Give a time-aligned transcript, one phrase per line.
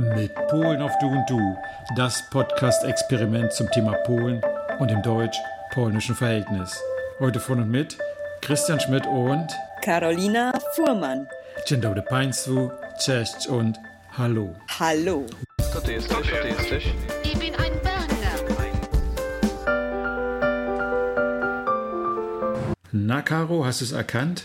[0.00, 1.58] Mit Polen auf Du und Du,
[1.94, 4.40] das Podcast-Experiment zum Thema Polen
[4.78, 6.80] und dem deutsch-polnischen Verhältnis.
[7.18, 7.98] Heute von und mit
[8.40, 11.26] Christian Schmidt und Karolina Fuhrmann.
[11.66, 13.78] Dzień dobry Państwu, cześć und
[14.10, 14.48] hallo.
[14.78, 15.22] Hallo.
[15.70, 16.16] Kto ty jesteś?
[16.16, 16.84] Kto ty jesteś?
[17.24, 18.10] Ich bin ein Berner.
[22.92, 24.44] Na, Caro, hast du es erkannt?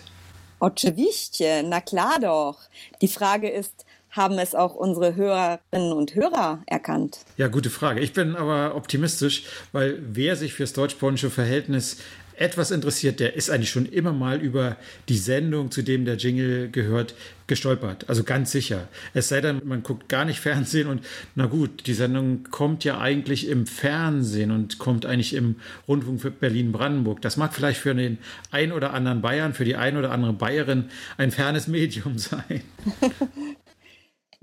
[0.59, 2.69] Oczywiście, na klar doch.
[3.01, 3.84] Die Frage ist,
[4.15, 7.19] haben es auch unsere Hörerinnen und Hörer erkannt?
[7.37, 7.99] Ja, gute Frage.
[7.99, 11.97] Ich bin aber optimistisch, weil wer sich fürs deutsch-polnische Verhältnis
[12.37, 14.75] etwas interessiert, der ist eigentlich schon immer mal über
[15.07, 17.15] die Sendung, zu dem der Jingle gehört,
[17.47, 18.09] gestolpert.
[18.09, 18.87] Also ganz sicher.
[19.13, 21.05] Es sei denn, man guckt gar nicht Fernsehen und
[21.35, 25.55] na gut, die Sendung kommt ja eigentlich im Fernsehen und kommt eigentlich im
[25.87, 27.21] Rundfunk für Berlin-Brandenburg.
[27.21, 28.17] Das mag vielleicht für den
[28.51, 30.85] ein oder anderen Bayern, für die ein oder andere Bayerin
[31.17, 32.61] ein fernes Medium sein.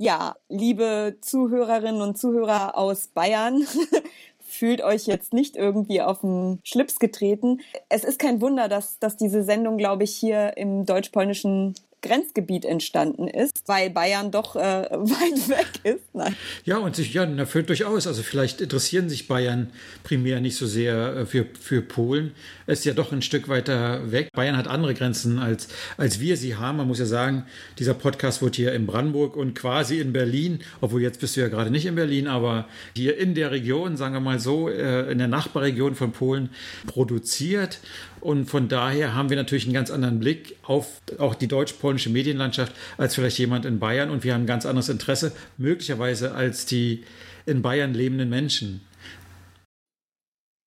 [0.04, 3.64] Ja, liebe Zuhörerinnen und Zuhörer aus Bayern,
[4.40, 7.60] fühlt euch jetzt nicht irgendwie auf den Schlips getreten.
[7.88, 13.28] Es ist kein Wunder, dass, dass diese Sendung, glaube ich, hier im deutsch-polnischen Grenzgebiet entstanden
[13.28, 16.14] ist, weil Bayern doch äh, weit weg ist.
[16.14, 16.36] Nein.
[16.64, 18.06] Ja, und sich, ja, erfüllt durchaus.
[18.06, 19.70] Also vielleicht interessieren sich Bayern
[20.02, 22.32] primär nicht so sehr äh, für, für Polen.
[22.66, 24.28] Es ist ja doch ein Stück weiter weg.
[24.32, 26.78] Bayern hat andere Grenzen, als, als wir sie haben.
[26.78, 27.46] Man muss ja sagen,
[27.78, 31.48] dieser Podcast wird hier in Brandenburg und quasi in Berlin, obwohl jetzt bist du ja
[31.48, 35.18] gerade nicht in Berlin, aber hier in der Region, sagen wir mal so, äh, in
[35.18, 36.50] der Nachbarregion von Polen
[36.86, 37.78] produziert.
[38.22, 42.72] Und von daher haben wir natürlich einen ganz anderen Blick auf auch die deutsch-polnische Medienlandschaft
[42.96, 44.10] als vielleicht jemand in Bayern.
[44.10, 47.02] Und wir haben ein ganz anderes Interesse, möglicherweise als die
[47.46, 48.82] in Bayern lebenden Menschen.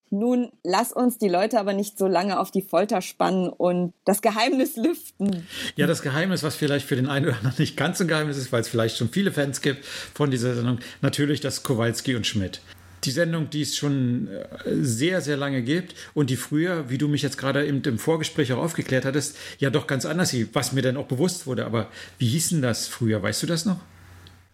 [0.09, 4.21] Nun, lass uns die Leute aber nicht so lange auf die Folter spannen und das
[4.21, 5.47] Geheimnis lüften.
[5.77, 8.37] Ja, das Geheimnis, was vielleicht für den einen oder anderen nicht ganz so ein Geheimnis
[8.37, 12.27] ist, weil es vielleicht schon viele Fans gibt von dieser Sendung, natürlich das Kowalski und
[12.27, 12.61] Schmidt
[13.05, 14.45] die Sendung, die es schon äh,
[14.81, 18.53] sehr, sehr lange gibt und die früher, wie du mich jetzt gerade im, im Vorgespräch
[18.53, 21.65] auch aufgeklärt hattest, ja doch ganz anders was mir dann auch bewusst wurde.
[21.65, 23.21] Aber wie hieß denn das früher?
[23.21, 23.79] Weißt du das noch?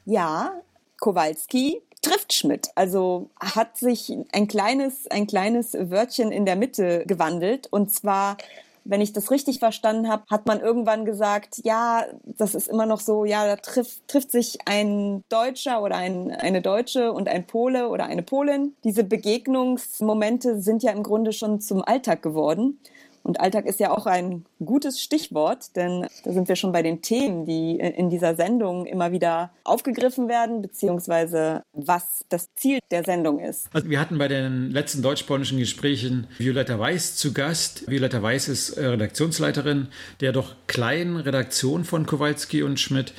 [0.06, 0.62] Ja,
[1.00, 2.70] Kowalski trifft Schmidt.
[2.76, 8.38] Also hat sich ein kleines, ein kleines Wörtchen in der Mitte gewandelt und zwar
[8.84, 13.00] wenn ich das richtig verstanden habe, hat man irgendwann gesagt, ja, das ist immer noch
[13.00, 17.90] so, ja, da trifft, trifft sich ein Deutscher oder ein, eine Deutsche und ein Pole
[17.90, 18.76] oder eine Polin.
[18.84, 22.80] Diese Begegnungsmomente sind ja im Grunde schon zum Alltag geworden.
[23.24, 27.02] Und Alltag ist ja auch ein gutes Stichwort, denn da sind wir schon bei den
[27.02, 33.40] Themen, die in dieser Sendung immer wieder aufgegriffen werden, beziehungsweise was das Ziel der Sendung
[33.40, 33.68] ist.
[33.74, 37.90] Also wir hatten bei den letzten deutsch-polnischen Gesprächen Violetta Weiß zu Gast.
[37.90, 39.88] Violetta Weiß ist äh, Redaktionsleiterin
[40.20, 43.14] der doch kleinen Redaktion von Kowalski und Schmidt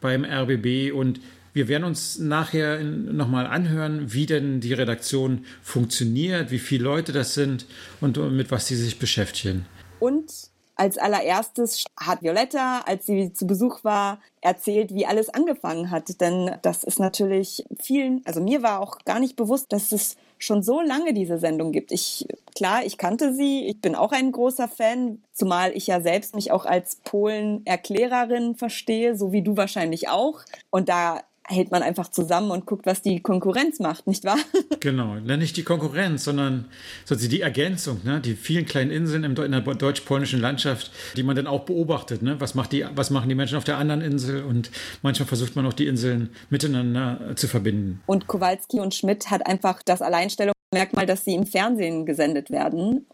[0.00, 1.20] beim RBB und
[1.52, 7.34] wir werden uns nachher nochmal anhören, wie denn die Redaktion funktioniert, wie viele Leute das
[7.34, 7.66] sind
[8.00, 9.66] und mit was sie sich beschäftigen.
[10.00, 10.32] Und
[10.78, 16.20] als allererstes hat Violetta, als sie zu Besuch war, erzählt, wie alles angefangen hat.
[16.20, 20.62] Denn das ist natürlich vielen, also mir war auch gar nicht bewusst, dass es schon
[20.62, 21.90] so lange diese Sendung gibt.
[21.90, 26.36] Ich, klar, ich kannte sie, ich bin auch ein großer Fan, zumal ich ja selbst
[26.36, 30.42] mich auch als Polen-Erklärerin verstehe, so wie du wahrscheinlich auch.
[30.70, 34.38] Und da hält man einfach zusammen und guckt, was die Konkurrenz macht, nicht wahr?
[34.80, 36.66] Genau, nicht die Konkurrenz, sondern
[37.04, 38.20] sozusagen die Ergänzung, ne?
[38.20, 42.22] die vielen kleinen Inseln in der deutsch-polnischen Landschaft, die man dann auch beobachtet.
[42.22, 42.40] Ne?
[42.40, 44.44] Was, macht die, was machen die Menschen auf der anderen Insel?
[44.44, 44.70] Und
[45.02, 48.00] manchmal versucht man auch die Inseln miteinander zu verbinden.
[48.06, 53.06] Und Kowalski und Schmidt hat einfach das Alleinstellungsmerkmal, dass sie im Fernsehen gesendet werden.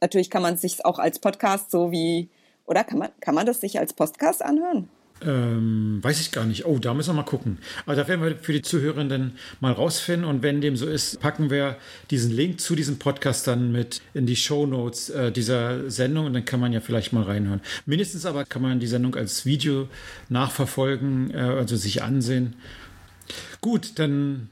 [0.00, 2.28] Natürlich kann man es sich auch als Podcast so wie,
[2.64, 4.88] oder kann man, kann man das sich als Podcast anhören?
[5.24, 6.64] Ähm, weiß ich gar nicht.
[6.66, 7.58] Oh, da müssen wir mal gucken.
[7.86, 10.28] Aber da werden wir für die Zuhörenden mal rausfinden.
[10.28, 11.76] Und wenn dem so ist, packen wir
[12.10, 16.26] diesen Link zu diesem Podcast dann mit in die Show Notes äh, dieser Sendung.
[16.26, 17.60] Und dann kann man ja vielleicht mal reinhören.
[17.86, 19.88] Mindestens aber kann man die Sendung als Video
[20.28, 22.54] nachverfolgen, äh, also sich ansehen.
[23.60, 24.48] Gut, dann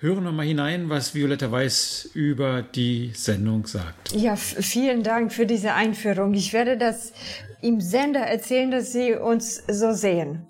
[0.00, 4.12] hören wir mal hinein, was Violetta Weiß über die Sendung sagt.
[4.12, 6.34] Ja, vielen Dank für diese Einführung.
[6.34, 7.12] Ich werde das
[7.60, 10.46] im Sender erzählen, dass sie uns so sehen.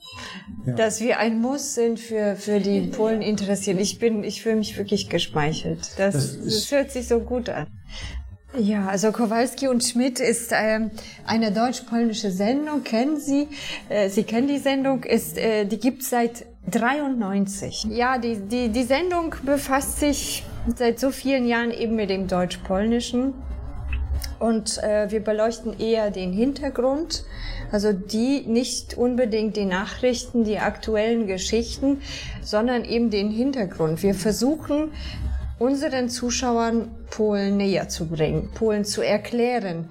[0.67, 0.75] Ja.
[0.75, 3.79] Dass wir ein Muss sind für, für die Polen interessieren.
[3.79, 5.91] Ich bin, ich fühle mich wirklich geschmeichelt.
[5.97, 7.67] Das, das, das hört sich so gut an.
[8.57, 10.91] Ja, also Kowalski und Schmidt ist ähm,
[11.27, 12.83] eine deutsch-polnische Sendung.
[12.83, 13.49] Kennen Sie?
[13.89, 15.05] Äh, Sie kennen die Sendung?
[15.05, 17.85] Ist, äh, die gibt's seit 93.
[17.91, 20.45] Ja, die, die, die Sendung befasst sich
[20.77, 23.35] seit so vielen Jahren eben mit dem Deutsch-Polnischen.
[24.39, 27.25] Und äh, wir beleuchten eher den Hintergrund,
[27.73, 32.01] also die nicht unbedingt die Nachrichten, die aktuellen Geschichten,
[32.43, 34.03] sondern eben den Hintergrund.
[34.03, 34.93] Wir versuchen
[35.59, 39.89] unseren Zuschauern Polen näher zu bringen, Polen zu erklären,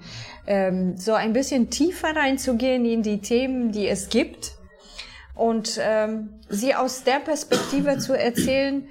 [0.47, 4.53] ähm, so ein bisschen tiefer reinzugehen in die Themen, die es gibt
[5.35, 8.87] und ähm, sie aus der Perspektive zu erzählen,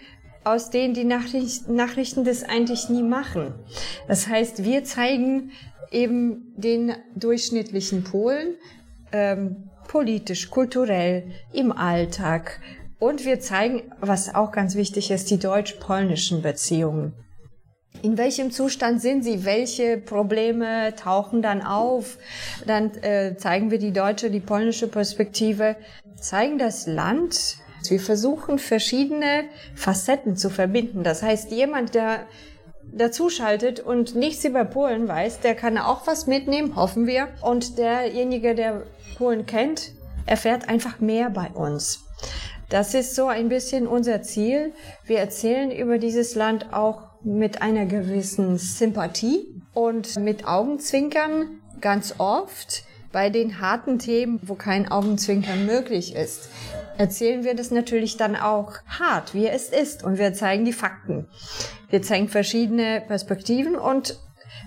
[0.47, 3.55] aus denen die Nachricht, Nachrichten das eigentlich nie machen.
[4.07, 5.51] Das heißt, wir zeigen
[5.91, 8.55] eben den durchschnittlichen Polen
[9.13, 12.61] ähm, politisch, kulturell, im Alltag.
[12.99, 17.13] Und wir zeigen, was auch ganz wichtig ist, die deutsch-polnischen Beziehungen.
[18.03, 19.45] In welchem Zustand sind sie?
[19.45, 22.19] Welche Probleme tauchen dann auf?
[22.67, 25.77] Dann äh, zeigen wir die deutsche, die polnische Perspektive,
[26.21, 27.57] zeigen das Land.
[27.89, 29.45] Wir versuchen verschiedene
[29.75, 31.03] Facetten zu verbinden.
[31.03, 32.27] Das heißt, jemand, der
[32.93, 37.29] dazuschaltet und nichts über Polen weiß, der kann auch was mitnehmen, hoffen wir.
[37.43, 38.83] Und derjenige, der
[39.19, 39.93] Polen kennt,
[40.27, 42.05] erfährt einfach mehr bei uns.
[42.69, 44.73] Das ist so ein bisschen unser Ziel.
[45.05, 52.85] Wir erzählen über dieses Land auch mit einer gewissen Sympathie und mit Augenzwinkern ganz oft.
[53.17, 56.51] Bei den harten Themen, wo kein Augenzwinkern möglich ist,
[56.99, 60.05] erzählen wir das natürlich dann auch hart, wie es ist.
[60.05, 61.27] Und wir zeigen die Fakten.
[61.89, 64.19] Wir zeigen verschiedene Perspektiven und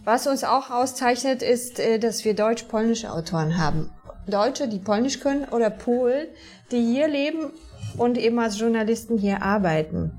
[0.04, 3.92] was uns auch auszeichnet, ist, äh, dass wir deutsch-polnische Autoren haben.
[4.26, 6.26] Deutsche, die Polnisch können oder Polen,
[6.72, 7.52] die hier leben
[7.98, 10.12] und eben als Journalisten hier arbeiten.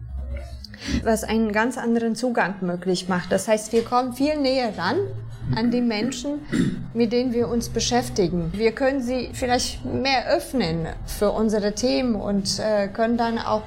[1.03, 3.33] Was einen ganz anderen Zugang möglich macht.
[3.33, 4.99] Das heißt, wir kommen viel näher ran
[5.55, 6.41] an die Menschen,
[6.95, 8.53] mit denen wir uns beschäftigen.
[8.55, 13.63] Wir können sie vielleicht mehr öffnen für unsere Themen und äh, können dann auch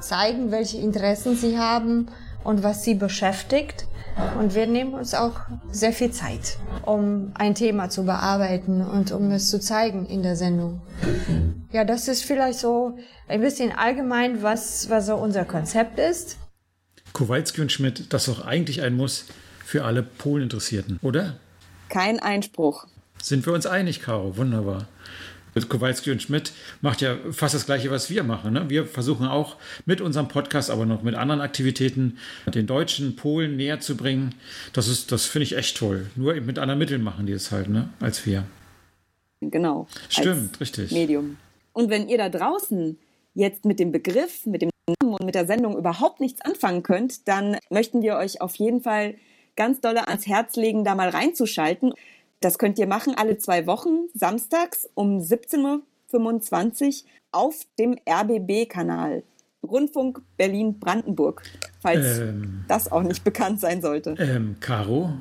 [0.00, 2.08] zeigen, welche Interessen sie haben
[2.44, 3.86] und was sie beschäftigt.
[4.38, 5.40] Und wir nehmen uns auch
[5.70, 6.56] sehr viel Zeit,
[6.86, 10.80] um ein Thema zu bearbeiten und um es zu zeigen in der Sendung.
[11.70, 12.96] Ja, das ist vielleicht so
[13.28, 16.38] ein bisschen allgemein, was, was so unser Konzept ist.
[17.12, 19.26] Kowalski und Schmidt, das ist doch eigentlich ein Muss
[19.66, 21.40] für alle Polen-Interessierten, oder?
[21.88, 22.86] Kein Einspruch.
[23.20, 24.36] Sind wir uns einig, Caro?
[24.36, 24.86] Wunderbar.
[25.68, 26.52] Kowalski und Schmidt
[26.82, 28.52] macht ja fast das Gleiche, was wir machen.
[28.52, 28.68] Ne?
[28.68, 33.80] Wir versuchen auch mit unserem Podcast, aber noch mit anderen Aktivitäten, den Deutschen Polen näher
[33.80, 34.34] zu bringen.
[34.72, 36.10] Das ist, das finde ich echt toll.
[36.14, 37.88] Nur mit anderen Mitteln machen die es halt, ne?
[37.98, 38.44] als wir.
[39.40, 39.88] Genau.
[40.10, 40.92] Stimmt, richtig.
[40.92, 41.38] Medium.
[41.72, 42.98] Und wenn ihr da draußen
[43.34, 44.70] jetzt mit dem Begriff, mit dem
[45.02, 48.82] Namen und mit der Sendung überhaupt nichts anfangen könnt, dann möchten wir euch auf jeden
[48.82, 49.16] Fall
[49.56, 51.92] ganz dolle ans Herz legen, da mal reinzuschalten.
[52.40, 59.22] Das könnt ihr machen alle zwei Wochen, samstags um 17.25 Uhr auf dem RBB-Kanal.
[59.62, 61.42] Rundfunk Berlin-Brandenburg,
[61.80, 64.14] falls ähm, das auch nicht bekannt sein sollte.
[64.18, 65.12] Ähm, Caro?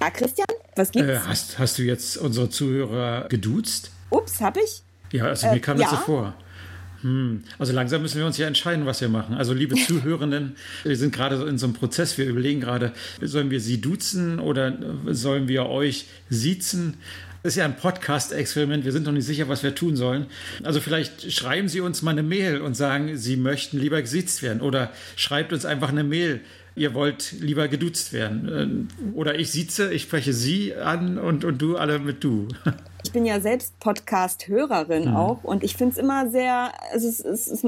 [0.00, 1.10] Ja, Christian, was gibt's?
[1.10, 3.90] Äh, hast, hast du jetzt unsere Zuhörer geduzt?
[4.10, 4.82] Ups, hab ich?
[5.12, 5.98] Ja, also mir kam äh, das ja.
[5.98, 6.34] so vor.
[7.04, 7.42] Hm.
[7.58, 9.34] Also langsam müssen wir uns ja entscheiden, was wir machen.
[9.34, 12.16] Also liebe Zuhörenden, wir sind gerade so in so einem Prozess.
[12.16, 14.74] Wir überlegen gerade, sollen wir Sie duzen oder
[15.08, 16.94] sollen wir euch siezen?
[17.42, 18.86] Das ist ja ein Podcast-Experiment.
[18.86, 20.24] Wir sind noch nicht sicher, was wir tun sollen.
[20.62, 24.62] Also vielleicht schreiben Sie uns mal eine Mail und sagen, Sie möchten lieber gesiezt werden.
[24.62, 26.40] Oder schreibt uns einfach eine Mail
[26.76, 28.88] ihr wollt lieber geduzt werden.
[29.12, 32.48] Äh, oder ich sieze, ich spreche Sie an und, und du alle mit du.
[33.06, 35.16] Ich bin ja selbst Podcast-Hörerin mhm.
[35.16, 37.66] auch und ich finde es immer sehr, also es, es, es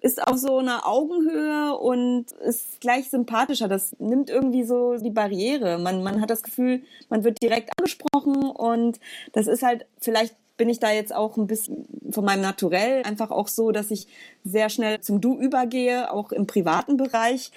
[0.00, 3.68] ist auf so einer Augenhöhe und ist gleich sympathischer.
[3.68, 5.78] Das nimmt irgendwie so die Barriere.
[5.78, 9.00] Man, man hat das Gefühl, man wird direkt angesprochen und
[9.32, 13.30] das ist halt vielleicht bin ich da jetzt auch ein bisschen von meinem Naturell einfach
[13.30, 14.06] auch so, dass ich
[14.44, 17.50] sehr schnell zum Du übergehe, auch im privaten Bereich.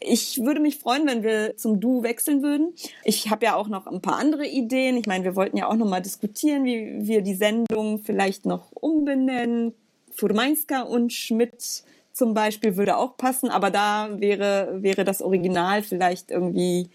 [0.00, 2.74] Ich würde mich freuen, wenn wir zum Du wechseln würden.
[3.02, 4.96] Ich habe ja auch noch ein paar andere Ideen.
[4.96, 8.70] Ich meine, wir wollten ja auch noch mal diskutieren, wie wir die Sendung vielleicht noch
[8.72, 9.74] umbenennen.
[10.12, 11.82] Furmańska und Schmidt
[12.12, 16.88] zum Beispiel würde auch passen, aber da wäre, wäre das Original vielleicht irgendwie,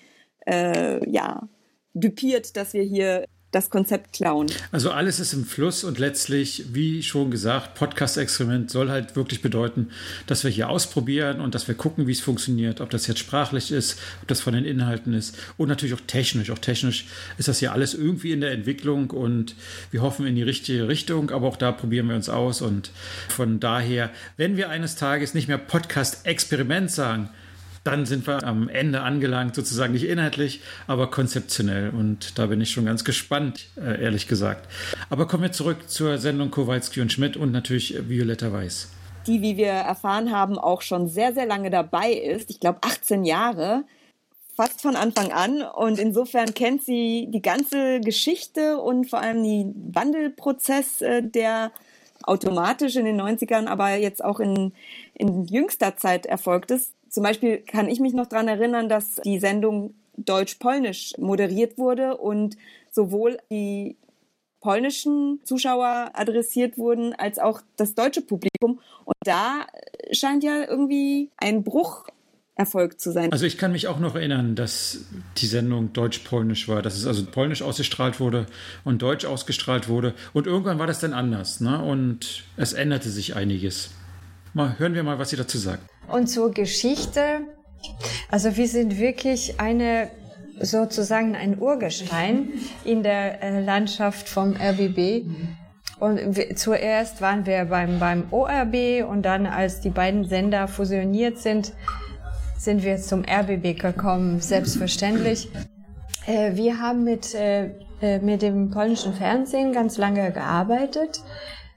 [0.46, 1.50] äh, ja,
[1.94, 4.48] dupiert, dass wir hier das Konzept klauen.
[4.72, 9.90] Also alles ist im Fluss und letztlich, wie schon gesagt, Podcast-Experiment soll halt wirklich bedeuten,
[10.28, 13.72] dass wir hier ausprobieren und dass wir gucken, wie es funktioniert, ob das jetzt sprachlich
[13.72, 16.52] ist, ob das von den Inhalten ist und natürlich auch technisch.
[16.52, 19.56] Auch technisch ist das hier alles irgendwie in der Entwicklung und
[19.90, 22.92] wir hoffen in die richtige Richtung, aber auch da probieren wir uns aus und
[23.30, 27.30] von daher, wenn wir eines Tages nicht mehr Podcast-Experiment sagen,
[27.90, 31.90] dann sind wir am Ende angelangt, sozusagen nicht inhaltlich, aber konzeptionell.
[31.90, 34.68] Und da bin ich schon ganz gespannt, äh, ehrlich gesagt.
[35.10, 38.90] Aber kommen wir zurück zur Sendung Kowalski und Schmidt und natürlich Violetta Weiß.
[39.26, 42.50] Die, wie wir erfahren haben, auch schon sehr, sehr lange dabei ist.
[42.50, 43.84] Ich glaube, 18 Jahre
[44.56, 49.96] fast von Anfang an und insofern kennt sie die ganze Geschichte und vor allem den
[49.96, 51.72] Wandelprozess, äh, der
[52.24, 54.74] automatisch in den 90ern, aber jetzt auch in,
[55.14, 56.94] in jüngster Zeit erfolgt ist.
[57.10, 62.58] Zum Beispiel kann ich mich noch dran erinnern, dass die Sendung Deutsch-Polnisch moderiert wurde und
[62.92, 63.98] sowohl die
[64.60, 68.80] polnischen Zuschauer adressiert wurden, als auch das deutsche Publikum.
[69.06, 69.66] Und da
[70.12, 72.06] scheint ja irgendwie ein Bruch
[72.56, 73.32] erfolgt zu sein.
[73.32, 75.06] Also ich kann mich auch noch erinnern, dass
[75.38, 78.48] die Sendung deutsch-polnisch war, dass es also polnisch ausgestrahlt wurde
[78.84, 80.14] und deutsch ausgestrahlt wurde.
[80.34, 81.82] Und irgendwann war das dann anders, ne?
[81.82, 83.92] Und es änderte sich einiges.
[84.54, 85.84] Mal hören wir mal, was sie dazu sagt.
[86.12, 87.42] Und zur Geschichte.
[88.30, 90.10] Also wir sind wirklich eine
[90.60, 92.50] sozusagen ein Urgestein
[92.84, 95.26] in der äh, Landschaft vom RBB.
[96.00, 101.38] Und wir, zuerst waren wir beim, beim ORB und dann, als die beiden Sender fusioniert
[101.38, 101.74] sind,
[102.58, 105.50] sind wir zum RBB gekommen, selbstverständlich.
[106.26, 111.22] Äh, wir haben mit, äh, äh, mit dem polnischen Fernsehen ganz lange gearbeitet,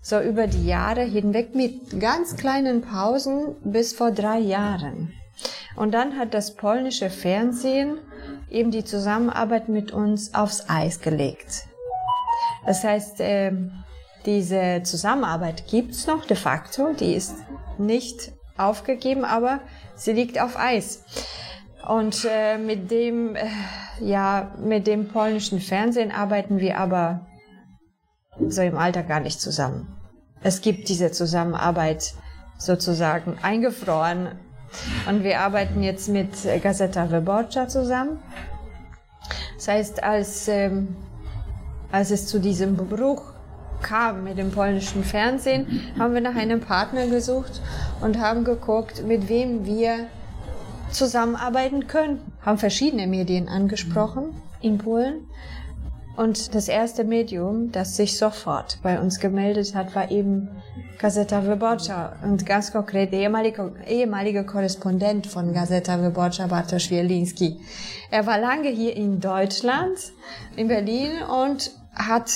[0.03, 5.13] so über die Jahre hinweg mit ganz kleinen Pausen bis vor drei Jahren.
[5.77, 7.99] Und dann hat das polnische Fernsehen
[8.51, 11.67] eben die Zusammenarbeit mit uns aufs Eis gelegt.
[12.67, 13.53] Das heißt, äh,
[14.27, 17.35] diese Zusammenarbeit gibt's noch de facto, die ist
[17.79, 19.61] nicht aufgegeben, aber
[19.95, 21.05] sie liegt auf Eis.
[21.89, 23.47] Und äh, mit dem, äh,
[24.01, 27.27] ja, mit dem polnischen Fernsehen arbeiten wir aber
[28.39, 29.89] so im Alltag gar nicht zusammen.
[30.43, 32.15] Es gibt diese Zusammenarbeit
[32.59, 34.39] sozusagen eingefroren
[35.09, 36.31] und wir arbeiten jetzt mit
[36.63, 38.19] Gazeta Wyborcza zusammen.
[39.57, 40.97] Das heißt, als, ähm,
[41.93, 43.33] als es zu diesem Bruch
[43.83, 47.61] kam mit dem polnischen Fernsehen, haben wir nach einem Partner gesucht
[48.01, 50.07] und haben geguckt, mit wem wir
[50.91, 52.21] zusammenarbeiten können.
[52.41, 55.27] Haben verschiedene Medien angesprochen in Polen
[56.17, 60.49] und das erste Medium, das sich sofort bei uns gemeldet hat, war eben
[60.99, 67.61] Gazeta Wyborcza und ganz konkret der ehemalige, ehemalige Korrespondent von Gazeta Wyborcza, Bartosz Wielinski.
[68.11, 69.99] Er war lange hier in Deutschland,
[70.55, 72.31] in Berlin und hat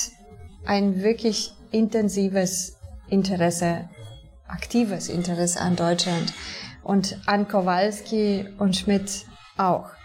[0.65, 2.77] ein wirklich intensives
[3.09, 3.87] Interesse,
[4.47, 6.33] aktives Interesse an Deutschland
[6.83, 9.25] und an Kowalski und Schmidt
[9.57, 9.96] auch.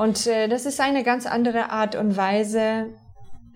[0.00, 2.86] Und äh, das ist eine ganz andere Art und Weise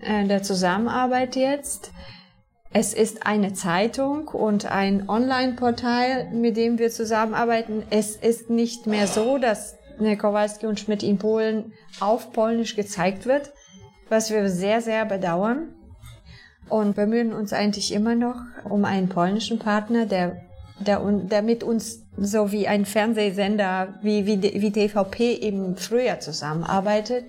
[0.02, 1.90] äh, der Zusammenarbeit jetzt.
[2.70, 7.82] Es ist eine Zeitung und ein Online-Portal, mit dem wir zusammenarbeiten.
[7.88, 9.78] Es ist nicht mehr so, dass
[10.18, 13.54] Kowalski und Schmidt in Polen auf Polnisch gezeigt wird,
[14.10, 15.74] was wir sehr, sehr bedauern.
[16.68, 18.36] Und bemühen uns eigentlich immer noch
[18.68, 20.42] um einen polnischen Partner, der
[20.80, 27.24] der, der mit uns so wie ein Fernsehsender wie, wie, wie TVP eben früher zusammenarbeitet.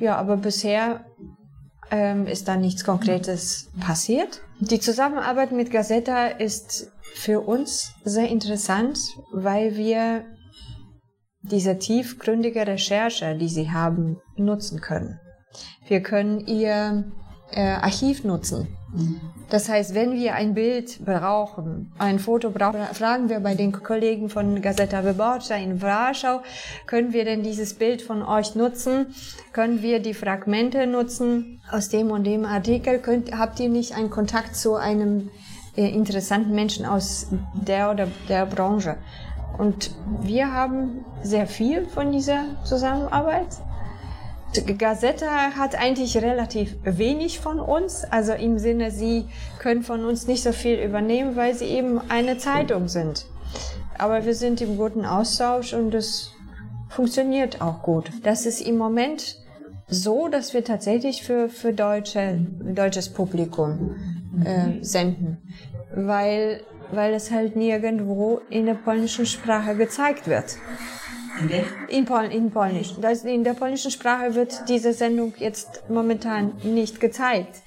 [0.00, 1.04] Ja, aber bisher
[1.90, 4.40] ähm, ist da nichts Konkretes passiert.
[4.60, 8.98] Die Zusammenarbeit mit Gazetta ist für uns sehr interessant,
[9.32, 10.24] weil wir
[11.42, 15.18] diese tiefgründige Recherche, die sie haben, nutzen können.
[15.86, 17.10] Wir können ihr
[17.50, 18.77] äh, Archiv nutzen.
[19.50, 24.30] Das heißt, wenn wir ein Bild brauchen, ein Foto brauchen, fragen wir bei den Kollegen
[24.30, 26.40] von Gazeta Wyborcza in Warschau,
[26.86, 29.14] können wir denn dieses Bild von euch nutzen?
[29.52, 32.98] Können wir die Fragmente nutzen aus dem und dem Artikel?
[32.98, 35.30] Könnt, habt ihr nicht einen Kontakt zu einem
[35.76, 38.96] äh, interessanten Menschen aus der oder der Branche?
[39.58, 39.90] Und
[40.22, 43.48] wir haben sehr viel von dieser Zusammenarbeit.
[44.78, 49.26] Gazetta hat eigentlich relativ wenig von uns, also im Sinne, sie
[49.58, 53.26] können von uns nicht so viel übernehmen, weil sie eben eine Zeitung sind.
[53.98, 56.32] Aber wir sind im guten Austausch und es
[56.88, 58.10] funktioniert auch gut.
[58.22, 59.38] Das ist im Moment
[59.88, 63.96] so, dass wir tatsächlich für, für deutsche, deutsches Publikum
[64.44, 65.38] äh, senden,
[65.94, 66.62] weil,
[66.92, 70.56] weil es halt nirgendwo in der polnischen Sprache gezeigt wird.
[71.88, 72.94] In, Pol in Polnisch.
[73.00, 77.62] Das, in der polnischen Sprache wird diese Sendung jetzt momentan nicht gezeigt.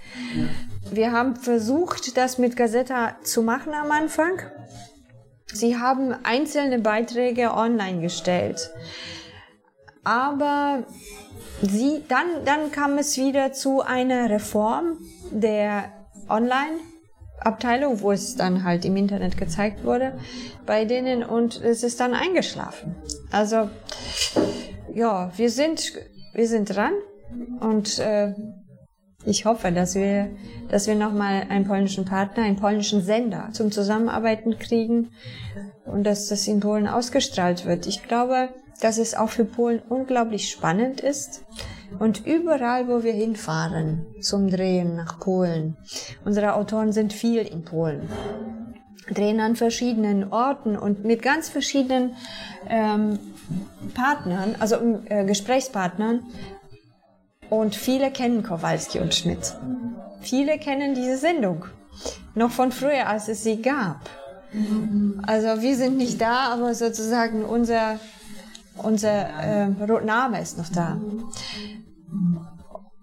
[0.92, 4.42] Wir haben versucht, das mit Gazeta zu machen am Anfang.
[5.46, 8.72] Sie haben einzelne Beiträge online gestellt.
[10.04, 10.84] Aber
[11.62, 14.98] sie, dann, dann kam es wieder zu einer Reform
[15.32, 15.92] der
[16.28, 16.80] Online
[17.42, 20.14] Abteilung, wo es dann halt im Internet gezeigt wurde,
[20.66, 22.96] bei denen und es ist dann eingeschlafen.
[23.32, 23.70] Also
[24.94, 25.94] ja, wir sind
[26.34, 26.94] wir sind dran
[27.60, 28.34] und äh,
[29.26, 30.30] ich hoffe, dass wir
[30.70, 35.10] dass wir noch mal einen polnischen Partner, einen polnischen Sender zum Zusammenarbeiten kriegen
[35.86, 37.88] und dass das in Polen ausgestrahlt wird.
[37.88, 38.50] Ich glaube,
[38.82, 41.44] dass es auch für Polen unglaublich spannend ist.
[42.00, 45.78] Und überall, wo wir hinfahren zum Drehen nach Polen,
[46.26, 48.08] unsere Autoren sind viel in Polen,
[49.10, 52.16] drehen an verschiedenen Orten und mit ganz verschiedenen
[52.70, 53.20] ähm,
[53.94, 56.24] Partnern, also äh, Gesprächspartnern.
[57.50, 59.56] Und viele kennen Kowalski und Schmidt.
[60.22, 61.66] Viele kennen diese Sendung.
[62.34, 64.10] Noch von früher, als es sie gab.
[65.26, 68.00] Also wir sind nicht da, aber sozusagen unser,
[68.78, 71.00] unser äh, Name ist noch da.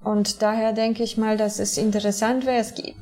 [0.03, 2.61] Und daher denke ich mal, dass es interessant wäre.
[2.61, 2.97] Es gibt,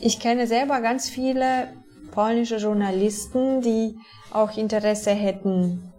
[0.00, 1.68] ich kenne selber ganz viele
[2.12, 3.98] polnische Journalisten, die
[4.32, 5.92] auch Interesse hätten,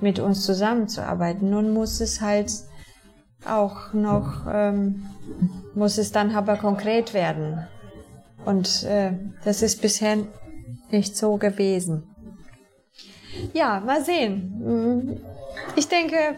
[0.00, 1.50] mit uns zusammenzuarbeiten.
[1.50, 2.52] Nun muss es halt
[3.46, 5.06] auch noch, ähm,
[5.74, 7.66] muss es dann aber konkret werden.
[8.44, 9.12] Und äh,
[9.44, 10.18] das ist bisher
[10.90, 12.04] nicht so gewesen.
[13.52, 15.20] Ja, mal sehen.
[15.76, 16.36] Ich denke,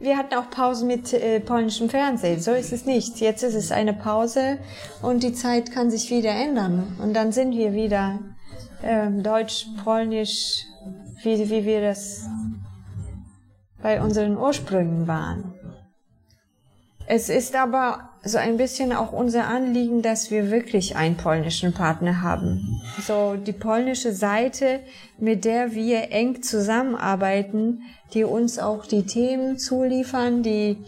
[0.00, 2.40] wir hatten auch Pausen mit äh, polnischem Fernsehen.
[2.40, 3.20] So ist es nicht.
[3.20, 4.58] Jetzt ist es eine Pause
[5.02, 6.96] und die Zeit kann sich wieder ändern.
[7.02, 8.18] Und dann sind wir wieder
[8.82, 10.64] äh, deutsch, polnisch,
[11.22, 12.28] wie, wie wir das
[13.82, 15.54] bei unseren Ursprüngen waren.
[17.06, 22.22] Es ist aber so ein bisschen auch unser Anliegen, dass wir wirklich einen polnischen Partner
[22.22, 22.82] haben.
[23.00, 24.80] So die polnische Seite,
[25.18, 27.82] mit der wir eng zusammenarbeiten,
[28.14, 30.78] die uns auch die Themen zuliefern, die,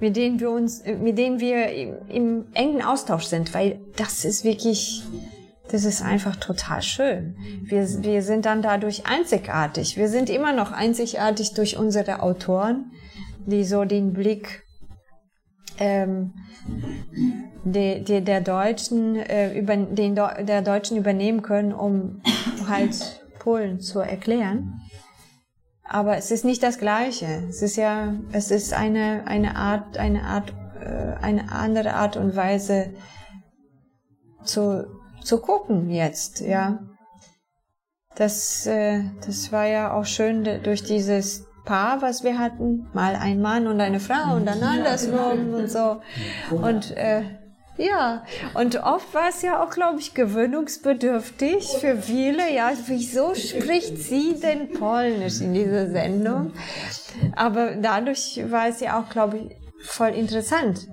[0.00, 4.44] mit denen wir uns, mit denen wir im, im engen Austausch sind, weil das ist
[4.44, 5.02] wirklich,
[5.70, 7.36] das ist einfach total schön.
[7.64, 9.96] Wir, wir sind dann dadurch einzigartig.
[9.96, 12.92] Wir sind immer noch einzigartig durch unsere Autoren,
[13.46, 14.63] die so den Blick
[15.78, 16.32] ähm,
[17.64, 22.22] de, de, der Deutschen äh, über, den der Deutschen übernehmen können, um
[22.68, 24.80] halt Polen zu erklären.
[25.86, 27.44] Aber es ist nicht das Gleiche.
[27.48, 32.34] Es ist ja, es ist eine eine Art eine Art äh, eine andere Art und
[32.36, 32.94] Weise
[34.44, 34.86] zu
[35.22, 36.80] zu gucken jetzt, ja.
[38.14, 43.40] Das äh, das war ja auch schön durch dieses Paar, was wir hatten, mal ein
[43.40, 46.02] Mann und eine Frau und dann andersrum und so.
[46.50, 47.22] Und äh,
[47.76, 48.24] ja,
[48.54, 52.54] und oft war es ja auch, glaube ich, gewöhnungsbedürftig für viele.
[52.54, 56.52] Ja, wieso spricht sie denn Polnisch in dieser Sendung?
[57.34, 60.86] Aber dadurch war es ja auch, glaube ich, voll interessant.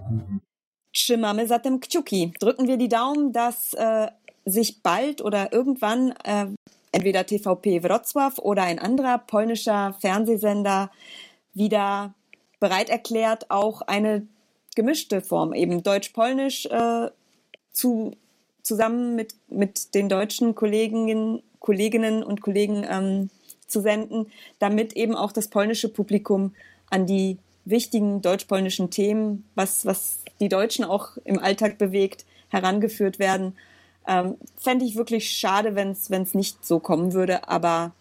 [0.93, 2.33] Trzymamy zatem kciuki.
[2.39, 4.07] Drücken wir die Daumen, dass äh,
[4.45, 6.47] sich bald oder irgendwann äh,
[6.91, 10.91] entweder TVP Wrocław oder ein anderer polnischer Fernsehsender
[11.53, 12.13] wieder
[12.59, 14.27] bereit erklärt, auch eine
[14.75, 17.09] gemischte Form, eben deutsch-polnisch, äh,
[17.71, 18.11] zu,
[18.61, 23.29] zusammen mit, mit den deutschen Kolleginnen, Kolleginnen und Kollegen ähm,
[23.67, 24.27] zu senden,
[24.59, 26.53] damit eben auch das polnische Publikum
[26.89, 33.55] an die wichtigen deutsch-polnischen Themen, was, was die Deutschen auch im Alltag bewegt, herangeführt werden
[34.07, 37.93] ähm, Fände ich wirklich schade, wenn es nicht so kommen würde, aber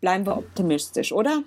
[0.00, 1.42] bleiben wir optimistisch, oder?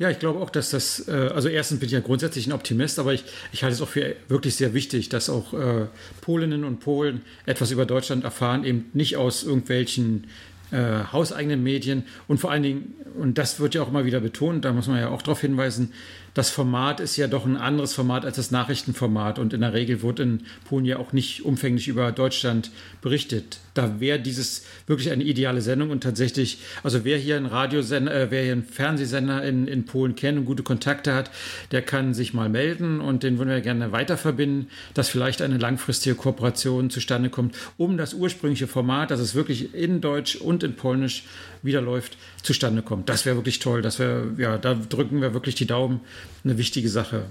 [0.00, 2.98] Ja, ich glaube auch, dass das, äh, also erstens bin ich ja grundsätzlich ein Optimist,
[2.98, 5.88] aber ich, ich halte es auch für wirklich sehr wichtig, dass auch äh,
[6.22, 10.26] Polinnen und Polen etwas über Deutschland erfahren, eben nicht aus irgendwelchen
[10.70, 14.64] äh, hauseigenen Medien und vor allen Dingen, und das wird ja auch immer wieder betont,
[14.64, 15.92] da muss man ja auch darauf hinweisen,
[16.34, 20.02] das Format ist ja doch ein anderes Format als das Nachrichtenformat und in der Regel
[20.02, 22.70] wird in Polen ja auch nicht umfänglich über Deutschland
[23.02, 23.58] berichtet.
[23.74, 28.30] Da wäre dieses wirklich eine ideale Sendung und tatsächlich, also wer hier einen Radiosender, äh,
[28.30, 31.30] wer hier einen Fernsehsender in, in Polen kennt und gute Kontakte hat,
[31.70, 35.58] der kann sich mal melden und den würden wir gerne weiter verbinden, dass vielleicht eine
[35.58, 40.74] langfristige Kooperation zustande kommt, um das ursprüngliche Format, dass es wirklich in Deutsch und in
[40.74, 41.24] Polnisch
[41.62, 43.08] wieder läuft, zustande kommt.
[43.08, 43.82] Das wäre wirklich toll.
[43.82, 46.00] Das wäre, ja, da drücken wir wirklich die Daumen.
[46.44, 47.24] Eine wichtige Sache.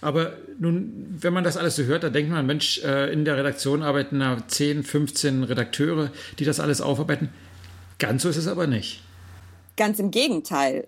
[0.00, 3.36] Aber nun, wenn man das alles so hört, da denkt man, Mensch, äh, in der
[3.36, 7.30] Redaktion arbeiten da 10, 15 Redakteure, die das alles aufarbeiten.
[7.98, 9.02] Ganz so ist es aber nicht.
[9.76, 10.86] Ganz im Gegenteil.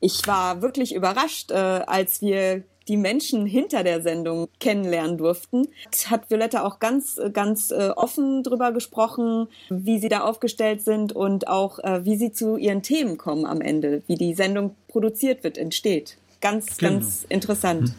[0.00, 5.68] Ich war wirklich überrascht, äh, als wir die Menschen hinter der Sendung kennenlernen durften.
[6.06, 11.48] Hat Violetta auch ganz, ganz äh, offen drüber gesprochen, wie sie da aufgestellt sind und
[11.48, 15.58] auch äh, wie sie zu ihren Themen kommen am Ende, wie die Sendung produziert wird,
[15.58, 16.18] entsteht.
[16.40, 16.92] Ganz, genau.
[16.92, 17.88] ganz interessant.
[17.88, 17.94] Hm.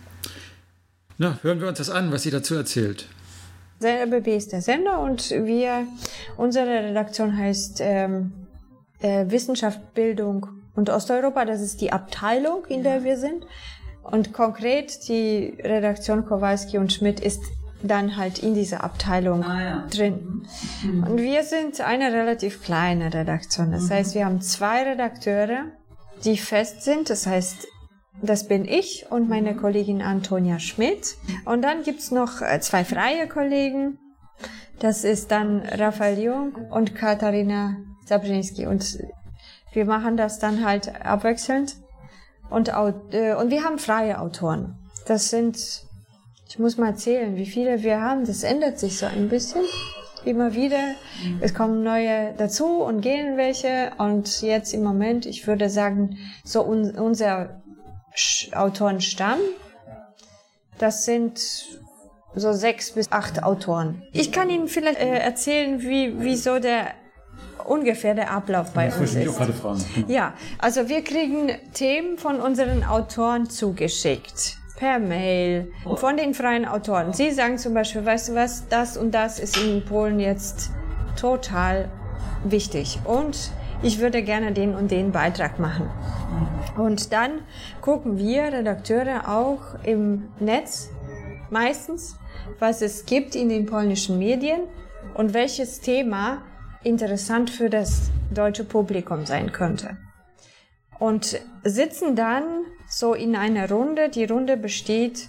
[1.18, 3.08] Na, hören wir uns das an, was sie dazu erzählt.
[3.82, 5.88] Der RBB ist der Sender und wir,
[6.38, 8.32] unsere Redaktion heißt ähm,
[9.00, 11.46] äh, Wissenschaft, Bildung und Osteuropa.
[11.46, 13.46] Das ist die Abteilung, in der wir sind.
[14.12, 17.42] Und konkret die Redaktion Kowalski und Schmidt ist
[17.84, 19.88] dann halt in dieser Abteilung ah, ja.
[19.92, 20.48] drin.
[20.84, 21.04] Mhm.
[21.04, 23.72] Und wir sind eine relativ kleine Redaktion.
[23.72, 23.90] Das mhm.
[23.90, 25.66] heißt, wir haben zwei Redakteure
[26.24, 27.10] die fest sind.
[27.10, 27.68] Das heißt,
[28.22, 31.16] das bin ich und meine Kollegin Antonia Schmidt.
[31.46, 34.00] Und dann gibt's noch äh, zwei freie Kollegen.
[34.80, 38.68] Das ist dann Raphael Jung und Katharina Zabrzynski.
[38.68, 39.00] Und
[39.74, 41.76] wir machen das dann halt abwechselnd.
[42.50, 44.76] Und, äh, und wir haben freie Autoren.
[45.06, 45.58] Das sind,
[46.48, 48.26] ich muss mal zählen, wie viele wir haben.
[48.26, 49.64] Das ändert sich so ein bisschen.
[50.24, 50.96] Immer wieder.
[51.40, 53.92] Es kommen neue dazu und gehen welche.
[54.00, 57.62] Und jetzt im Moment, ich würde sagen, so un unser
[58.54, 59.40] Autorenstamm,
[60.80, 61.40] das sind
[62.34, 64.04] so sechs bis acht Autoren.
[64.14, 66.88] Ich kann Ihnen vielleicht äh, erzählen, wie, wie so der
[67.64, 69.30] ungefähr der Ablauf bei das uns ich ist.
[69.30, 69.84] auch gerade fragen.
[70.08, 74.58] Ja, also wir kriegen Themen von unseren Autoren zugeschickt.
[74.78, 77.14] Per Mail von den freien Autoren.
[77.14, 80.70] Sie sagen zum Beispiel, weißt du was, das und das ist in Polen jetzt
[81.16, 81.90] total
[82.44, 83.00] wichtig.
[83.06, 85.90] Und ich würde gerne den und den Beitrag machen.
[86.78, 87.40] Und dann
[87.82, 90.90] gucken wir Redakteure auch im Netz
[91.50, 92.18] meistens,
[92.60, 94.62] was es gibt in den polnischen Medien
[95.14, 96.42] und welches Thema
[96.86, 99.98] interessant für das deutsche Publikum sein könnte.
[101.00, 102.44] Und sitzen dann
[102.88, 104.10] so in einer Runde.
[104.10, 105.28] Die Runde besteht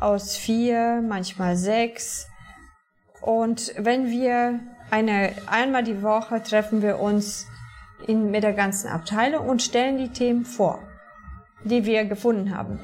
[0.00, 2.26] aus vier, manchmal sechs.
[3.20, 7.46] Und wenn wir eine, einmal die Woche treffen wir uns
[8.06, 10.80] in, mit der ganzen Abteilung und stellen die Themen vor,
[11.64, 12.80] die wir gefunden haben.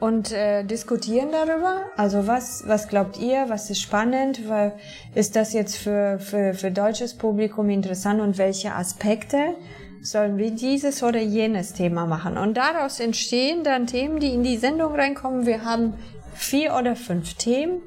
[0.00, 1.82] Und äh, diskutieren darüber.
[1.96, 4.72] Also was, was glaubt ihr, was ist spannend, weil,
[5.14, 9.54] ist das jetzt für, für, für deutsches Publikum interessant und welche Aspekte
[10.02, 12.38] sollen wir dieses oder jenes Thema machen.
[12.38, 15.46] Und daraus entstehen dann Themen, die in die Sendung reinkommen.
[15.46, 15.94] Wir haben
[16.34, 17.82] vier oder fünf Themen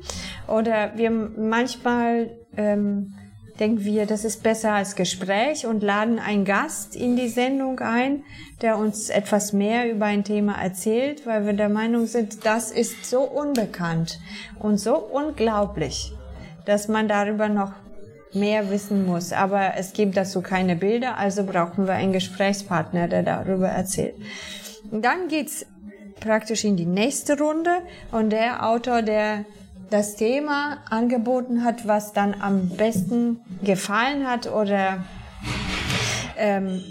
[0.47, 3.15] oder wir manchmal ähm,
[3.59, 8.23] denken wir, das ist besser als Gespräch und laden einen Gast in die Sendung ein,
[8.61, 13.05] der uns etwas mehr über ein Thema erzählt, weil wir der Meinung sind, das ist
[13.05, 14.19] so unbekannt
[14.59, 16.13] und so unglaublich,
[16.65, 17.73] dass man darüber noch
[18.33, 19.31] mehr wissen muss.
[19.31, 24.15] Aber es gibt dazu keine Bilder, also brauchen wir einen Gesprächspartner, der darüber erzählt.
[24.89, 25.65] Und dann geht's
[26.19, 27.71] praktisch in die nächste Runde
[28.11, 29.45] und der Autor, der
[29.93, 35.03] das Thema angeboten hat, was dann am besten gefallen hat oder
[36.35, 36.83] ähm,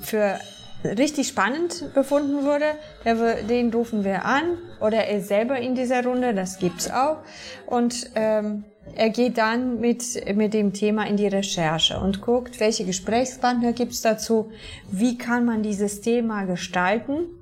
[0.00, 0.38] für
[0.82, 2.64] richtig spannend befunden wurde,
[3.04, 7.18] der, den rufen wir an oder er selber in dieser Runde, das gibt's auch.
[7.66, 8.64] Und ähm,
[8.96, 10.02] er geht dann mit,
[10.34, 14.50] mit dem Thema in die Recherche und guckt, welche Gesprächspartner gibt's dazu,
[14.90, 17.39] wie kann man dieses Thema gestalten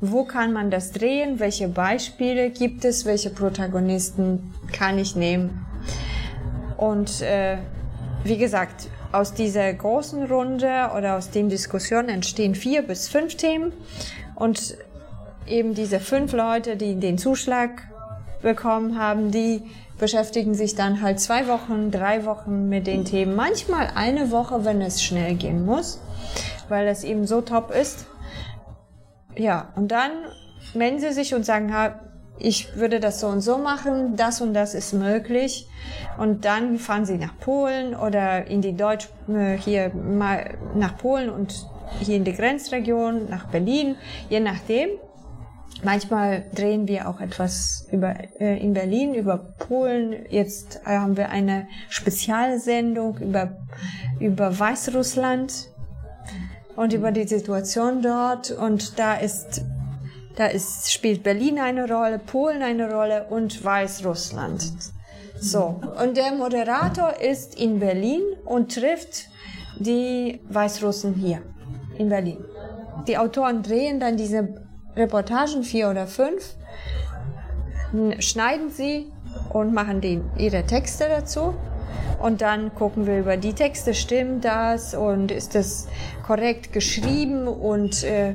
[0.00, 1.38] wo kann man das drehen?
[1.38, 3.04] Welche Beispiele gibt es?
[3.04, 5.64] Welche Protagonisten kann ich nehmen?
[6.76, 7.58] Und äh,
[8.24, 13.72] wie gesagt, aus dieser großen Runde oder aus den Diskussionen entstehen vier bis fünf Themen.
[14.34, 14.76] Und
[15.46, 17.82] eben diese fünf Leute, die den Zuschlag
[18.42, 19.62] bekommen haben, die
[19.98, 23.36] beschäftigen sich dann halt zwei Wochen, drei Wochen mit den Themen.
[23.36, 26.00] Manchmal eine Woche, wenn es schnell gehen muss,
[26.68, 28.06] weil es eben so top ist.
[29.36, 30.10] Ja, und dann
[30.74, 31.72] melden sie sich und sagen,
[32.38, 35.68] ich würde das so und so machen, das und das ist möglich.
[36.18, 41.30] Und dann fahren sie nach Polen oder in die Deutsch, äh, hier mal nach Polen
[41.30, 41.66] und
[42.00, 43.96] hier in die Grenzregion, nach Berlin,
[44.28, 44.90] je nachdem.
[45.84, 50.14] Manchmal drehen wir auch etwas über, äh, in Berlin über Polen.
[50.28, 53.56] Jetzt haben wir eine Spezialsendung über,
[54.20, 55.71] über Weißrussland
[56.76, 58.50] und über die Situation dort.
[58.50, 59.62] Und da ist,
[60.36, 64.72] da ist, spielt Berlin eine Rolle, Polen eine Rolle und Weißrussland.
[65.38, 65.80] So.
[66.00, 69.28] Und der Moderator ist in Berlin und trifft
[69.78, 71.42] die Weißrussen hier
[71.98, 72.44] in Berlin.
[73.08, 74.54] Die Autoren drehen dann diese
[74.94, 76.54] Reportagen, vier oder fünf,
[78.20, 79.10] schneiden sie
[79.52, 81.54] und machen den, ihre Texte dazu.
[82.20, 85.88] Und dann gucken wir über die Texte, stimmt das und ist das
[86.26, 88.34] korrekt geschrieben und äh,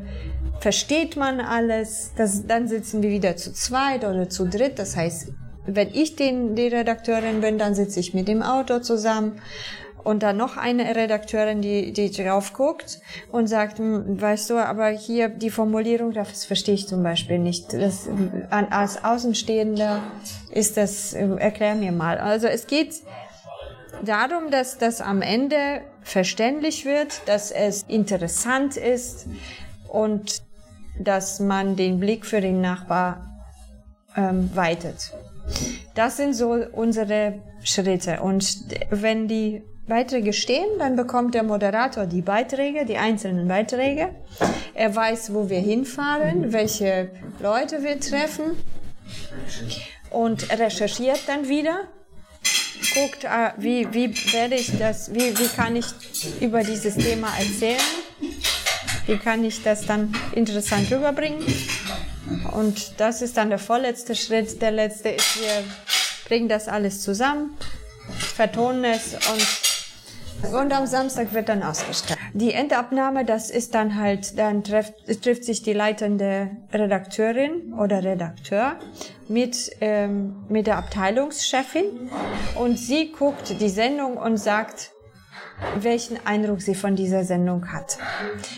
[0.59, 2.11] versteht man alles.
[2.15, 4.79] Das, dann sitzen wir wieder zu zweit oder zu dritt.
[4.79, 5.31] Das heißt,
[5.65, 9.41] wenn ich den, die Redakteurin bin, dann sitze ich mit dem Autor zusammen
[10.07, 14.87] und dann noch eine Redakteurin, die, die drauf guckt und sagt, hm, weißt du, aber
[14.87, 17.73] hier die Formulierung, das verstehe ich zum Beispiel nicht.
[17.73, 18.07] Das,
[18.49, 20.01] als Außenstehender
[20.49, 22.19] ist das, erklär mir mal.
[22.19, 22.93] Also es geht
[24.03, 29.27] darum, dass das am Ende verständlich wird, dass es interessant ist
[29.87, 30.41] und
[30.99, 33.27] dass man den Blick für den Nachbar
[34.15, 35.13] ähm, weitet.
[35.95, 38.21] Das sind so unsere Schritte.
[38.21, 38.57] Und
[38.89, 44.09] wenn die Beiträge stehen, dann bekommt der Moderator die Beiträge, die einzelnen Beiträge.
[44.73, 48.57] Er weiß, wo wir hinfahren, welche Leute wir treffen
[50.09, 51.87] und recherchiert dann wieder.
[52.93, 55.85] Guckt, ah, wie, wie werde ich das, wie, wie kann ich
[56.39, 57.79] über dieses Thema erzählen?
[59.05, 61.45] Wie kann ich das dann interessant rüberbringen?
[62.53, 64.61] Und das ist dann der vorletzte Schritt.
[64.61, 65.63] Der letzte ist, wir
[66.27, 67.57] bringen das alles zusammen,
[68.35, 69.66] vertonen es und,
[70.43, 72.19] und am Samstag wird dann ausgestrahlt.
[72.33, 78.75] Die Endabnahme, das ist dann halt, dann trifft, trifft sich die leitende Redakteurin oder Redakteur
[79.27, 82.09] mit, ähm, mit der Abteilungschefin
[82.55, 84.91] und sie guckt die Sendung und sagt,
[85.79, 87.97] welchen Eindruck sie von dieser Sendung hat.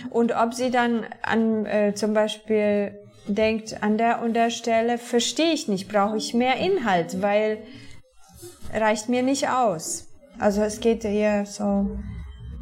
[0.10, 5.54] Und ob sie dann an äh, zum Beispiel denkt, an der und der Stelle verstehe
[5.54, 7.60] ich nicht, brauche ich mehr Inhalt, weil
[8.74, 10.09] reicht mir nicht aus.
[10.39, 11.89] Also es geht hier so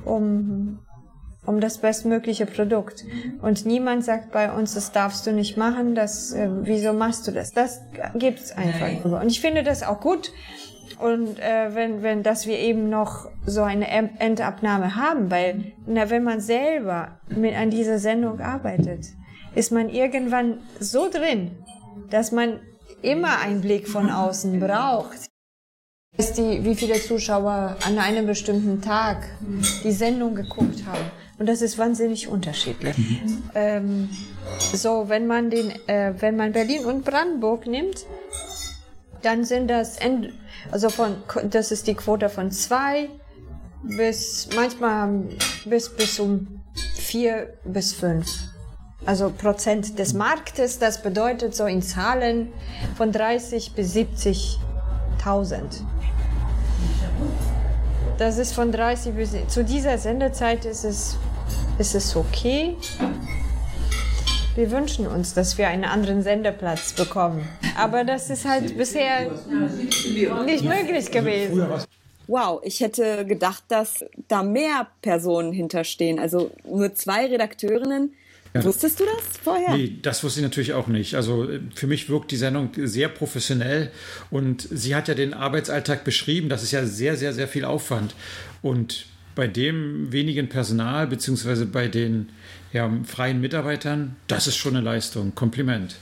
[0.04, 0.80] um,
[1.46, 3.06] um das bestmögliche Produkt.
[3.42, 7.32] Und niemand sagt bei uns, das darfst du nicht machen, das, äh, wieso machst du
[7.32, 7.54] das?
[7.54, 7.82] Das
[8.16, 9.22] gibt's einfach.
[9.22, 10.32] Und ich finde das auch gut.
[11.00, 16.24] Und äh, wenn, wenn, dass wir eben noch so eine Endabnahme haben, weil na, wenn
[16.24, 19.06] man selber mit an dieser Sendung arbeitet,
[19.54, 21.52] ist man irgendwann so drin,
[22.10, 22.60] dass man
[23.02, 25.28] immer einen Blick von außen braucht.
[26.20, 29.28] Die, wie viele Zuschauer an einem bestimmten Tag
[29.84, 31.12] die Sendung geguckt haben.
[31.38, 32.96] Und das ist wahnsinnig unterschiedlich.
[33.54, 34.10] Ähm,
[34.74, 38.06] so, wenn man den, äh, wenn man Berlin und Brandenburg nimmt,
[39.22, 40.34] dann sind das, End,
[40.72, 41.18] also von,
[41.52, 43.10] das ist die Quote von zwei
[43.84, 45.24] bis manchmal
[45.66, 46.62] bis bis um
[46.96, 48.28] vier bis fünf
[49.06, 50.80] also Prozent des Marktes.
[50.80, 52.52] Das bedeutet so in Zahlen
[52.96, 54.58] von 30 bis 70.000.
[58.18, 61.18] Das ist von 30 bis zu dieser Sendezeit ist es
[61.78, 62.76] ist es okay.
[64.56, 67.48] Wir wünschen uns, dass wir einen anderen Sendeplatz bekommen.
[67.78, 69.30] Aber das ist halt bisher
[70.46, 71.64] nicht möglich gewesen.
[72.26, 76.20] Wow, ich hätte gedacht, dass da mehr Personen hinterstehen.
[76.20, 78.16] Also nur zwei Redakteurinnen
[78.60, 78.65] ja.
[78.65, 79.76] Wusstest du das vorher?
[79.76, 81.15] Nee, das wusste ich natürlich auch nicht.
[81.15, 83.91] Also äh, für mich wirkt die Sendung sehr professionell
[84.30, 86.50] und sie hat ja den Arbeitsalltag beschrieben.
[86.50, 88.15] Das ist ja sehr, sehr, sehr viel Aufwand.
[88.62, 92.30] Und bei dem wenigen Personal, beziehungsweise bei den
[92.74, 95.36] ja, freien Mitarbeitern, das ist schon eine Leistung.
[95.36, 95.96] Kompliment.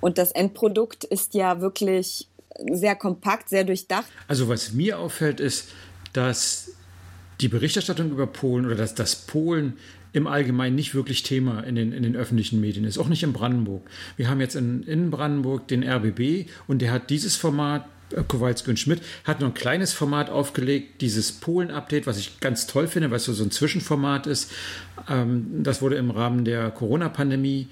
[0.00, 2.28] Und das Endprodukt ist ja wirklich
[2.70, 4.06] sehr kompakt, sehr durchdacht.
[4.28, 5.68] Also was mir auffällt, ist,
[6.12, 6.70] dass
[7.40, 9.76] die Berichterstattung über Polen oder dass das Polen
[10.16, 13.34] im Allgemeinen nicht wirklich Thema in den, in den öffentlichen Medien ist, auch nicht in
[13.34, 13.82] Brandenburg.
[14.16, 18.70] Wir haben jetzt in, in Brandenburg den RBB und der hat dieses Format äh, Kowalski
[18.70, 23.10] und Schmidt hat noch ein kleines Format aufgelegt, dieses Polen-Update, was ich ganz toll finde,
[23.10, 24.50] weil es so ein Zwischenformat ist.
[25.06, 27.68] Ähm, das wurde im Rahmen der Corona-Pandemie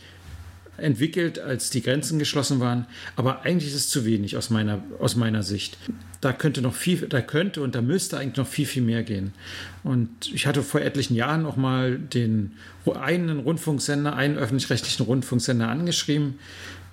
[0.77, 2.87] entwickelt, als die Grenzen geschlossen waren.
[3.17, 5.79] Aber eigentlich ist es zu wenig aus meiner, aus meiner Sicht.
[6.21, 9.33] Da könnte noch viel, da könnte und da müsste eigentlich noch viel, viel mehr gehen.
[9.83, 12.53] Und ich hatte vor etlichen Jahren auch mal den
[12.95, 16.39] einen Rundfunksender, einen öffentlich-rechtlichen Rundfunksender angeschrieben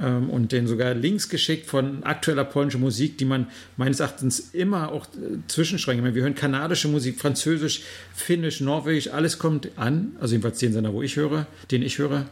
[0.02, 4.92] ähm, und den sogar Links geschickt von aktueller polnischer Musik, die man meines Erachtens immer
[4.92, 6.04] auch äh, zwischenschränkt.
[6.04, 10.16] Wir hören kanadische Musik, Französisch, Finnisch, Norwegisch, alles kommt an.
[10.20, 12.26] Also jedenfalls den Sender, wo ich höre, den ich höre.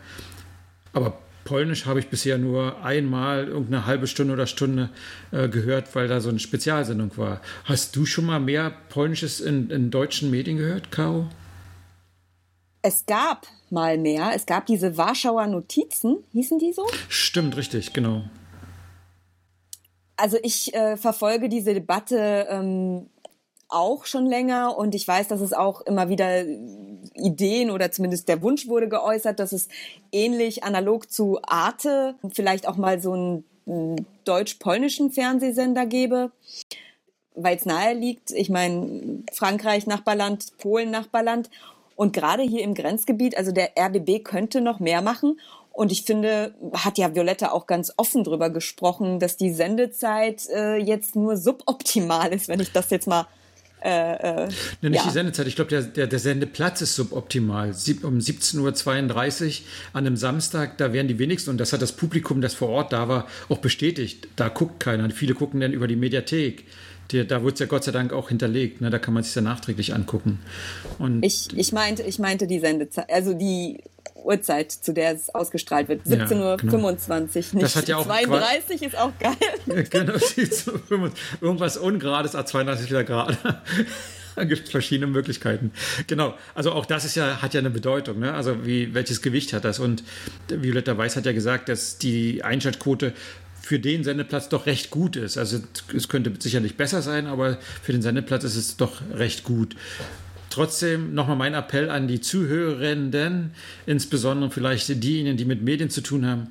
[0.94, 4.90] Aber Polnisch habe ich bisher nur einmal irgendeine halbe Stunde oder Stunde
[5.32, 7.42] äh, gehört, weil da so eine Spezialsendung war.
[7.66, 11.28] Hast du schon mal mehr Polnisches in, in deutschen Medien gehört, Caro?
[12.82, 14.32] Es gab mal mehr.
[14.36, 16.88] Es gab diese Warschauer Notizen, hießen die so?
[17.10, 18.24] Stimmt, richtig, genau.
[20.16, 23.08] Also ich äh, verfolge diese Debatte ähm,
[23.70, 26.44] auch schon länger und ich weiß, dass es auch immer wieder
[27.14, 29.70] Ideen oder zumindest der Wunsch wurde geäußert, dass es
[30.12, 36.32] ähnlich analog zu Arte vielleicht auch mal so einen deutsch-polnischen Fernsehsender gäbe,
[37.36, 38.32] weil es nahe liegt.
[38.32, 41.50] Ich meine, Frankreich Nachbarland, Polen Nachbarland
[41.96, 45.40] und gerade hier im Grenzgebiet, also der RBB könnte noch mehr machen.
[45.72, 50.78] Und ich finde, hat ja Violetta auch ganz offen drüber gesprochen, dass die Sendezeit äh,
[50.78, 53.28] jetzt nur suboptimal ist, wenn ich das jetzt mal
[53.82, 54.48] äh, äh,
[54.82, 55.04] nicht ja.
[55.04, 55.48] die Sendezeit.
[55.48, 57.74] Ich glaube, der, der, der, Sendeplatz ist suboptimal.
[57.74, 61.94] Sieb, um 17.32 Uhr an einem Samstag, da wären die wenigsten, und das hat das
[61.94, 64.28] Publikum, das vor Ort da war, auch bestätigt.
[64.36, 65.10] Da guckt keiner.
[65.12, 66.66] Viele gucken dann über die Mediathek.
[67.12, 68.82] Die, da wurde es ja Gott sei Dank auch hinterlegt.
[68.82, 68.90] Ne?
[68.90, 70.40] Da kann man sich ja nachträglich angucken.
[71.00, 73.82] Und ich, ich, meinte, ich meinte die Sendezeit, also die
[74.16, 76.06] Uhrzeit, zu der es ausgestrahlt wird.
[76.06, 76.90] 17.25 ja, genau.
[76.90, 79.86] nicht das hat ja auch 32 ist auch geil.
[79.90, 80.14] genau,
[81.42, 83.38] irgendwas Ungerades, A32 wieder gerade.
[84.36, 85.72] da gibt es verschiedene Möglichkeiten.
[86.08, 86.36] Genau.
[86.56, 88.34] Also auch das ist ja, hat ja eine Bedeutung, ne?
[88.34, 89.80] Also wie, welches Gewicht hat das?
[89.80, 90.04] Und
[90.48, 93.14] Violetta Weiß hat ja gesagt, dass die Einschaltquote
[93.62, 95.38] für den Sendeplatz doch recht gut ist.
[95.38, 95.60] Also
[95.96, 99.76] es könnte sicherlich besser sein, aber für den Sendeplatz ist es doch recht gut.
[100.50, 103.52] Trotzdem nochmal mein Appell an die Zuhörenden,
[103.86, 106.48] insbesondere vielleicht diejenigen, die mit Medien zu tun haben,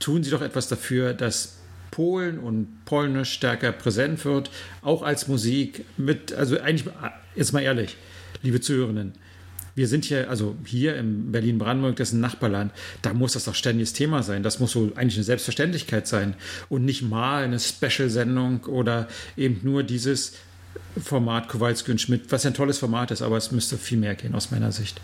[0.00, 1.56] tun Sie doch etwas dafür, dass
[1.90, 4.50] Polen und Polnisch stärker präsent wird,
[4.82, 6.92] auch als Musik mit, also eigentlich,
[7.34, 7.96] jetzt mal ehrlich,
[8.42, 9.14] liebe Zuhörenden,
[9.78, 13.54] wir sind hier, also hier im Berlin-Brandenburg, das ist ein Nachbarland, da muss das doch
[13.54, 14.42] ständiges Thema sein.
[14.42, 16.34] Das muss so eigentlich eine Selbstverständlichkeit sein
[16.68, 19.06] und nicht mal eine Special-Sendung oder
[19.36, 20.34] eben nur dieses
[21.02, 24.34] Format Kowalski und Schmidt, was ein tolles Format ist, aber es müsste viel mehr gehen
[24.34, 25.00] aus meiner Sicht.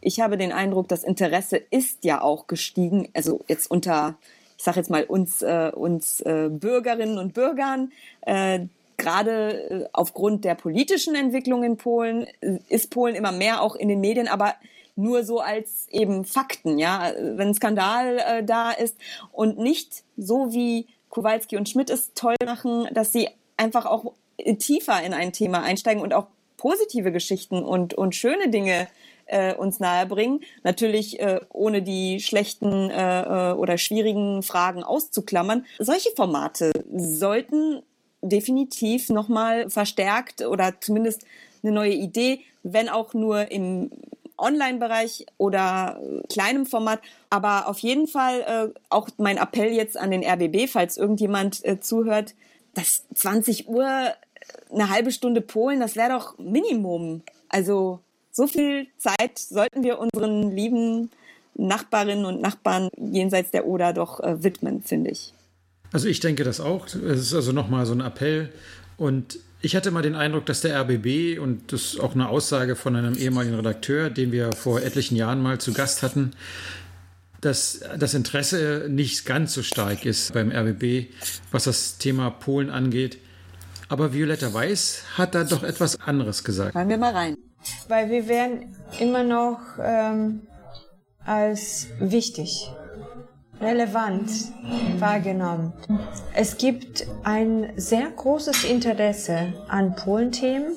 [0.00, 4.16] Ich habe den Eindruck, das Interesse ist ja auch gestiegen, also jetzt unter
[4.56, 8.60] ich sage jetzt mal uns, äh, uns äh, Bürgerinnen und Bürgern, äh,
[8.96, 13.88] gerade äh, aufgrund der politischen Entwicklung in Polen äh, ist Polen immer mehr auch in
[13.88, 14.54] den Medien, aber
[14.96, 18.96] nur so als eben Fakten, ja, wenn ein Skandal äh, da ist
[19.30, 24.14] und nicht so wie Kowalski und Schmidt es toll machen, dass sie einfach auch
[24.58, 28.88] tiefer in ein Thema einsteigen und auch positive Geschichten und, und schöne Dinge
[29.26, 30.40] äh, uns nahebringen.
[30.62, 35.64] Natürlich äh, ohne die schlechten äh, äh oder schwierigen Fragen auszuklammern.
[35.78, 37.82] Solche Formate sollten
[38.22, 41.22] definitiv nochmal verstärkt oder zumindest
[41.62, 43.90] eine neue Idee, wenn auch nur im
[44.38, 47.00] Online-Bereich oder kleinem Format.
[47.30, 51.80] Aber auf jeden Fall äh, auch mein Appell jetzt an den RBB, falls irgendjemand äh,
[51.80, 52.34] zuhört,
[52.74, 54.12] dass 20 Uhr äh,
[54.72, 57.22] eine halbe Stunde Polen, das wäre doch Minimum.
[57.48, 58.00] Also
[58.32, 61.10] so viel Zeit sollten wir unseren lieben
[61.54, 65.32] Nachbarinnen und Nachbarn jenseits der Oder doch äh, widmen, finde ich.
[65.92, 66.86] Also ich denke das auch.
[66.86, 68.52] Es ist also nochmal so ein Appell.
[68.98, 72.76] Und ich hatte mal den Eindruck, dass der RBB, und das ist auch eine Aussage
[72.76, 76.32] von einem ehemaligen Redakteur, den wir vor etlichen Jahren mal zu Gast hatten,
[77.40, 81.10] dass das Interesse nicht ganz so stark ist beim RBB,
[81.50, 83.18] was das Thema Polen angeht.
[83.88, 86.74] Aber Violetta Weiß hat da doch etwas anderes gesagt.
[86.74, 87.36] Hören wir mal rein.
[87.88, 90.46] Weil wir werden immer noch ähm,
[91.24, 92.70] als wichtig
[93.60, 94.30] relevant
[94.98, 95.72] wahrgenommen.
[96.34, 100.76] Es gibt ein sehr großes Interesse an Polenthemen.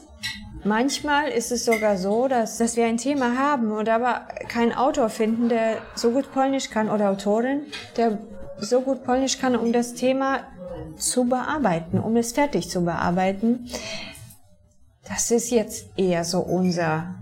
[0.63, 5.10] Manchmal ist es sogar so, dass, dass wir ein Thema haben und aber keinen Autor
[5.10, 7.62] finden, der so gut Polnisch kann oder Autorin,
[7.98, 8.19] der
[8.60, 10.41] so gut Polnisch kann, um das Thema
[10.97, 13.69] zu bearbeiten, um es fertig zu bearbeiten.
[15.08, 17.15] Das ist jetzt eher so unser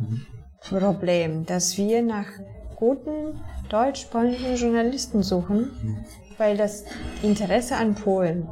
[0.62, 2.28] Problem, dass wir nach
[2.76, 6.06] guten deutsch-polnischen Journalisten suchen,
[6.38, 6.84] weil das
[7.24, 8.48] Interesse an Polen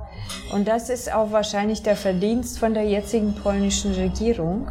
[0.53, 4.67] und das ist auch wahrscheinlich der Verdienst von der jetzigen polnischen Regierung,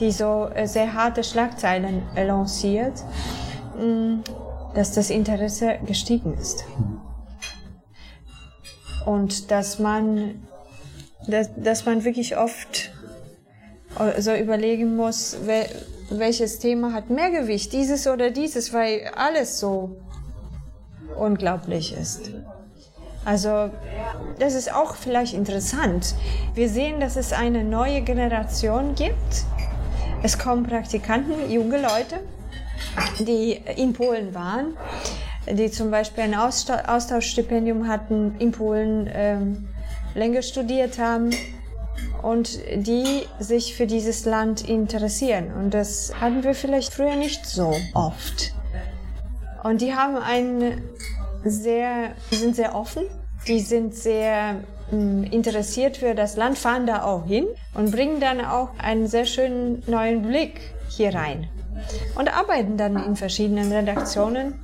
[0.00, 3.02] die so äh, sehr harte Schlagzeilen lanciert,
[3.78, 4.20] mm,
[4.74, 6.64] dass das Interesse gestiegen ist.
[9.06, 10.42] Und dass man,
[11.26, 12.92] dass, dass man wirklich oft
[13.98, 15.38] äh, so überlegen muss,
[16.10, 19.96] welches Thema hat mehr Gewicht, dieses oder dieses, weil alles so
[21.18, 22.30] unglaublich ist.
[23.24, 23.70] Also
[24.38, 26.14] das ist auch vielleicht interessant.
[26.54, 29.44] Wir sehen, dass es eine neue Generation gibt.
[30.22, 32.20] Es kommen Praktikanten, junge Leute,
[33.18, 34.76] die in Polen waren,
[35.50, 39.68] die zum Beispiel ein Austauschstipendium hatten, in Polen ähm,
[40.14, 41.30] länger studiert haben
[42.22, 45.52] und die sich für dieses Land interessieren.
[45.52, 48.54] Und das hatten wir vielleicht früher nicht so oft.
[49.62, 50.82] Und die haben ein
[51.44, 53.04] sehr, sind sehr offen,
[53.46, 54.56] die sind sehr
[54.90, 59.26] hm, interessiert für das Land, fahren da auch hin und bringen dann auch einen sehr
[59.26, 61.48] schönen neuen Blick hier rein
[62.16, 64.54] und arbeiten dann in verschiedenen Redaktionen.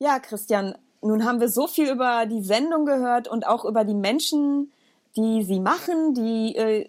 [0.00, 3.94] Ja, Christian, nun haben wir so viel über die Sendung gehört und auch über die
[3.94, 4.72] Menschen,
[5.16, 6.86] die sie machen, die äh,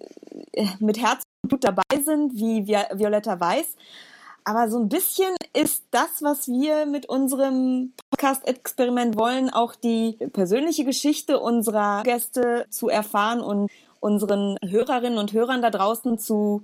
[0.79, 3.75] mit Herz und Blut dabei sind, wie Violetta Weiß.
[4.43, 10.85] Aber so ein bisschen ist das, was wir mit unserem Podcast-Experiment wollen, auch die persönliche
[10.85, 16.63] Geschichte unserer Gäste zu erfahren und unseren Hörerinnen und Hörern da draußen zu,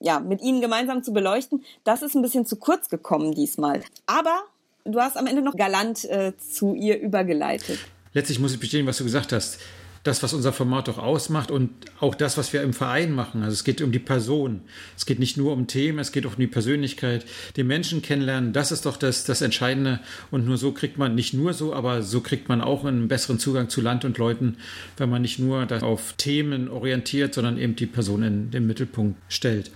[0.00, 1.64] ja, mit ihnen gemeinsam zu beleuchten.
[1.82, 3.82] Das ist ein bisschen zu kurz gekommen diesmal.
[4.06, 4.42] Aber
[4.84, 7.78] du hast am Ende noch galant äh, zu ihr übergeleitet.
[8.12, 9.58] Letztlich muss ich bestätigen, was du gesagt hast
[10.04, 13.42] das, was unser Format auch ausmacht und auch das, was wir im Verein machen.
[13.42, 14.60] Also es geht um die Person.
[14.96, 17.24] Es geht nicht nur um Themen, es geht auch um die Persönlichkeit,
[17.56, 18.52] den Menschen kennenlernen.
[18.52, 20.00] Das ist doch das, das Entscheidende.
[20.30, 23.38] Und nur so kriegt man, nicht nur so, aber so kriegt man auch einen besseren
[23.38, 24.58] Zugang zu Land und Leuten,
[24.98, 29.70] wenn man nicht nur auf Themen orientiert, sondern eben die Person in den Mittelpunkt stellt.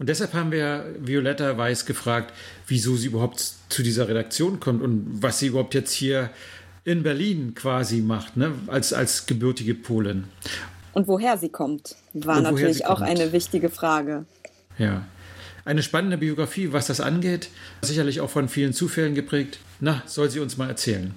[0.00, 2.32] Und deshalb haben wir Violetta Weiß gefragt,
[2.66, 6.30] wieso sie überhaupt zu dieser Redaktion kommt und was sie überhaupt jetzt hier
[6.84, 8.52] in Berlin quasi macht, ne?
[8.66, 10.24] als, als gebürtige Polin.
[10.94, 13.10] Und woher sie kommt, war natürlich auch kommt.
[13.10, 14.24] eine wichtige Frage.
[14.78, 15.04] Ja.
[15.66, 17.50] Eine spannende Biografie, was das angeht.
[17.82, 19.58] Sicherlich auch von vielen Zufällen geprägt.
[19.80, 21.14] Na, soll sie uns mal erzählen.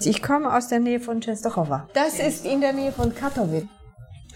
[0.00, 1.88] Ich komme aus der Nähe von Częstochowa.
[1.94, 3.64] Das ist in der Nähe von Katowice.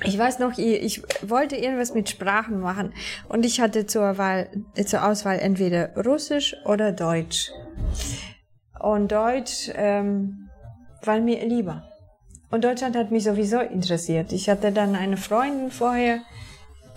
[0.04, 2.92] Ich weiß noch, ich ich wollte irgendwas mit Sprachen machen
[3.28, 4.48] und ich hatte zur Wahl,
[4.86, 7.50] zur Auswahl entweder Russisch oder Deutsch.
[8.78, 10.48] Und Deutsch ähm,
[11.02, 11.84] war mir lieber.
[12.50, 14.32] Und Deutschland hat mich sowieso interessiert.
[14.32, 16.20] Ich hatte dann eine Freundin vorher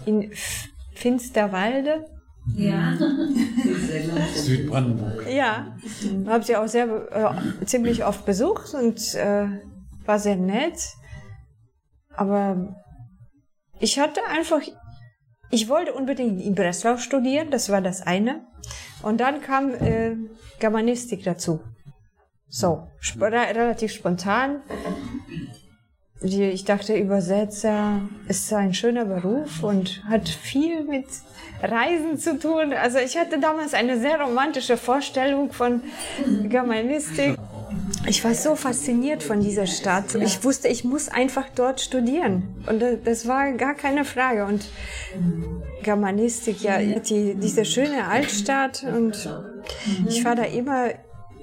[0.06, 0.32] in
[0.96, 2.06] Finsterwalde.
[4.36, 5.28] Südbrandenburg.
[5.30, 5.78] Ja,
[6.28, 9.48] habe sie auch sehr äh, ziemlich oft besucht und äh,
[10.06, 10.78] war sehr nett.
[12.16, 12.76] Aber
[13.84, 14.62] ich hatte einfach,
[15.52, 18.46] ich wollte unbedingt in Breslau studieren, das war das eine.
[19.02, 20.16] Und dann kam äh,
[20.60, 21.62] Germanistik dazu.
[22.48, 24.62] So, sp re- relativ spontan.
[26.22, 31.08] Ich dachte, Übersetzer ist ein schöner Beruf und hat viel mit
[31.62, 32.72] Reisen zu tun.
[32.72, 35.82] Also ich hatte damals eine sehr romantische Vorstellung von
[36.44, 37.38] Germanistik.
[38.08, 40.16] Ich war so fasziniert von dieser Stadt.
[40.16, 42.64] Ich wusste, ich muss einfach dort studieren.
[42.68, 44.46] Und da- das war gar keine Frage.
[44.46, 44.66] Und
[45.84, 48.84] Germanistik, ja, die, diese schöne Altstadt.
[48.84, 49.30] Und
[50.08, 50.90] ich fahre da immer,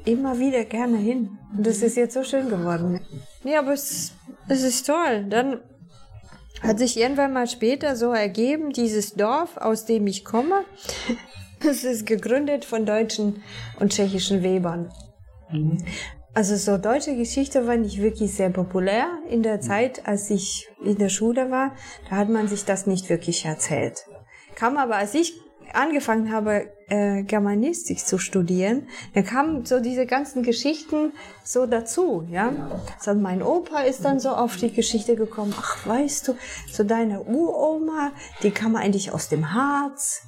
[0.05, 1.39] immer wieder gerne hin.
[1.57, 3.01] Und das ist jetzt so schön geworden.
[3.43, 4.13] Nee, aber es,
[4.49, 5.25] es ist toll.
[5.31, 5.61] Dann
[6.63, 10.65] hat sich irgendwann mal später so ergeben, dieses Dorf, aus dem ich komme,
[11.67, 13.43] es ist gegründet von deutschen
[13.79, 14.93] und tschechischen Webern.
[16.33, 20.97] Also so deutsche Geschichte war nicht wirklich sehr populär in der Zeit, als ich in
[20.97, 21.73] der Schule war.
[22.09, 24.07] Da hat man sich das nicht wirklich erzählt.
[24.55, 25.35] Kam aber, als ich
[25.73, 31.13] angefangen habe, äh, Germanistik zu studieren, dann kamen so diese ganzen Geschichten
[31.45, 32.53] so dazu, ja.
[33.01, 36.35] So mein Opa ist dann so auf die Geschichte gekommen, ach, weißt du,
[36.71, 38.13] so deine Uroma,
[38.43, 40.23] die kam eigentlich aus dem Harz.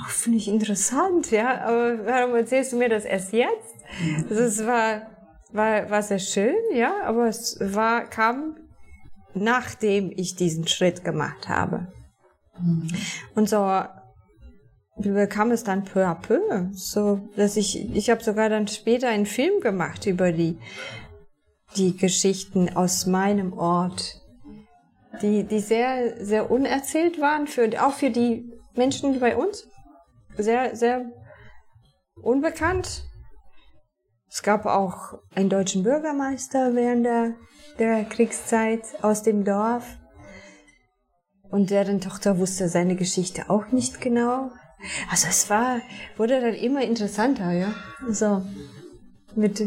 [0.00, 1.60] Ach, Finde ich interessant, ja.
[1.62, 3.74] Aber warum erzählst du mir das erst jetzt?
[4.30, 5.15] Also es war,
[5.56, 8.56] war, war sehr schön, ja, aber es war, kam
[9.36, 11.88] nachdem ich diesen Schritt gemacht habe.
[13.34, 13.56] Und so
[15.28, 16.40] kam es dann peu à peu,
[16.72, 20.58] so dass ich, ich habe sogar dann später einen Film gemacht über die,
[21.76, 24.22] die Geschichten aus meinem Ort,
[25.20, 29.68] die, die sehr, sehr unerzählt waren, für, auch für die Menschen bei uns.
[30.38, 31.12] Sehr, sehr
[32.22, 33.04] unbekannt.
[34.36, 37.36] Es gab auch einen deutschen Bürgermeister während der,
[37.78, 39.96] der Kriegszeit aus dem Dorf.
[41.50, 44.50] Und deren Tochter wusste seine Geschichte auch nicht genau.
[45.10, 45.80] Also es war,
[46.18, 47.72] wurde dann immer interessanter, ja.
[48.10, 48.42] So,
[49.34, 49.66] mit,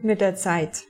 [0.00, 0.84] mit der Zeit.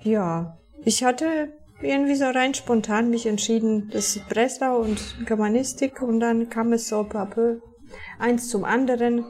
[0.00, 0.56] Ja,
[0.86, 1.52] ich hatte
[1.82, 7.04] irgendwie so rein spontan mich entschieden, das Breslau und Germanistik und dann kam es so
[7.04, 7.60] peu peu
[8.18, 9.26] eins zum anderen.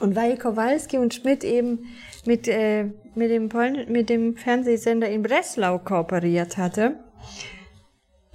[0.00, 1.86] Und weil Kowalski und Schmidt eben
[2.26, 6.96] mit, äh, mit, dem Poln mit dem Fernsehsender in Breslau kooperiert hatte,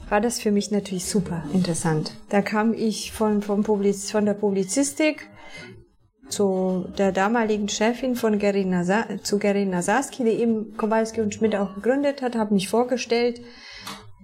[0.09, 2.14] war das für mich natürlich super interessant.
[2.30, 5.30] Da kam ich von, vom Publiz von der Publizistik
[6.28, 11.55] zu der damaligen Chefin von Gerina Sa zu Gerina Saski, die eben Kowalski und Schmidt
[11.55, 13.41] auch gegründet hat, habe mich vorgestellt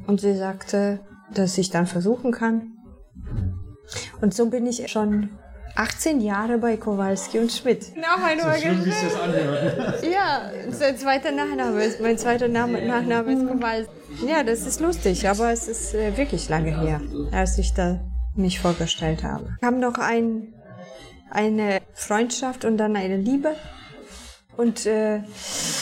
[0.08, 1.00] und sie sagte,
[1.34, 2.74] dass ich dann versuchen kann.
[4.22, 5.30] Und so bin ich schon
[5.78, 7.95] 18 Jahre bei Kowalski und Schmidt.
[7.95, 8.39] Noch ein
[10.11, 13.91] Ja, sein zweiter Nachname ist, mein zweiter Name, Nachname ist Kowalski.
[14.28, 16.99] Ja, das ist lustig, aber es ist äh, wirklich lange her,
[17.32, 17.99] als ich da
[18.36, 19.55] mich vorgestellt habe.
[19.59, 20.53] Wir haben noch ein,
[21.30, 23.55] eine Freundschaft und dann eine Liebe.
[24.58, 25.22] Und äh,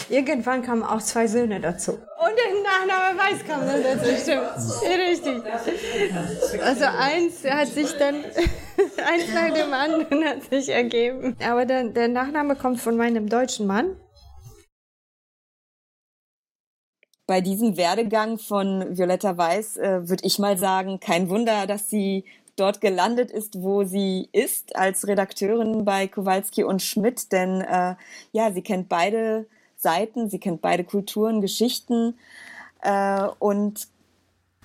[0.09, 1.93] irgendwann kamen auch zwei Söhne dazu.
[1.93, 4.51] Und der Nachname Weiß kam dann dazu, stimmt.
[5.09, 6.61] Richtig.
[6.61, 8.15] Also eins hat sich dann,
[9.05, 11.37] eins nach dem anderen hat sich ergeben.
[11.47, 13.95] Aber der, der Nachname kommt von meinem deutschen Mann.
[17.27, 22.25] Bei diesem Werdegang von Violetta Weiß äh, würde ich mal sagen, kein Wunder, dass sie
[22.55, 27.31] dort gelandet ist, wo sie ist, als Redakteurin bei Kowalski und Schmidt.
[27.31, 27.95] Denn äh,
[28.31, 29.45] ja, sie kennt beide
[29.77, 32.15] Seiten, sie kennt beide Kulturen, Geschichten.
[32.81, 33.87] Äh, und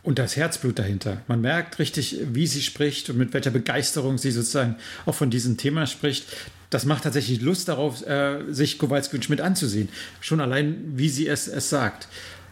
[0.03, 1.21] und das Herzblut dahinter.
[1.29, 5.59] Man merkt richtig, wie sie spricht und mit welcher Begeisterung sie sozusagen auch von diesem
[5.59, 6.25] Thema spricht.
[6.71, 9.91] Das macht tatsächlich Lust darauf, äh, sich Kowalski und Schmidt anzusehen.
[10.21, 12.09] Schon allein, wie sie es, es sagt.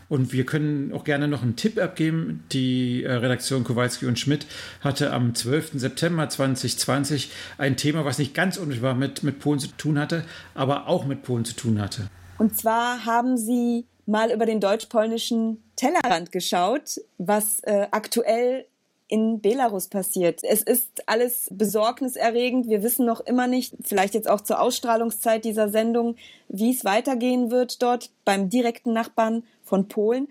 [0.09, 2.45] Und wir können auch gerne noch einen Tipp abgeben.
[2.53, 4.47] Die äh, Redaktion Kowalski und Schmidt
[4.81, 5.73] hatte am 12.
[5.75, 10.89] September 2020 ein Thema, was nicht ganz unmittelbar mit, mit Polen zu tun hatte, aber
[10.89, 12.09] auch mit Polen zu tun hatte.
[12.39, 18.65] Und zwar haben sie mal über den deutsch-polnischen Tellerrand geschaut, was äh, aktuell
[19.09, 20.41] in Belarus passiert.
[20.45, 22.69] Es ist alles besorgniserregend.
[22.69, 26.17] Wir wissen noch immer nicht, vielleicht jetzt auch zur Ausstrahlungszeit dieser Sendung,
[26.49, 30.29] wie es weitergehen wird dort beim direkten Nachbarn von Polen.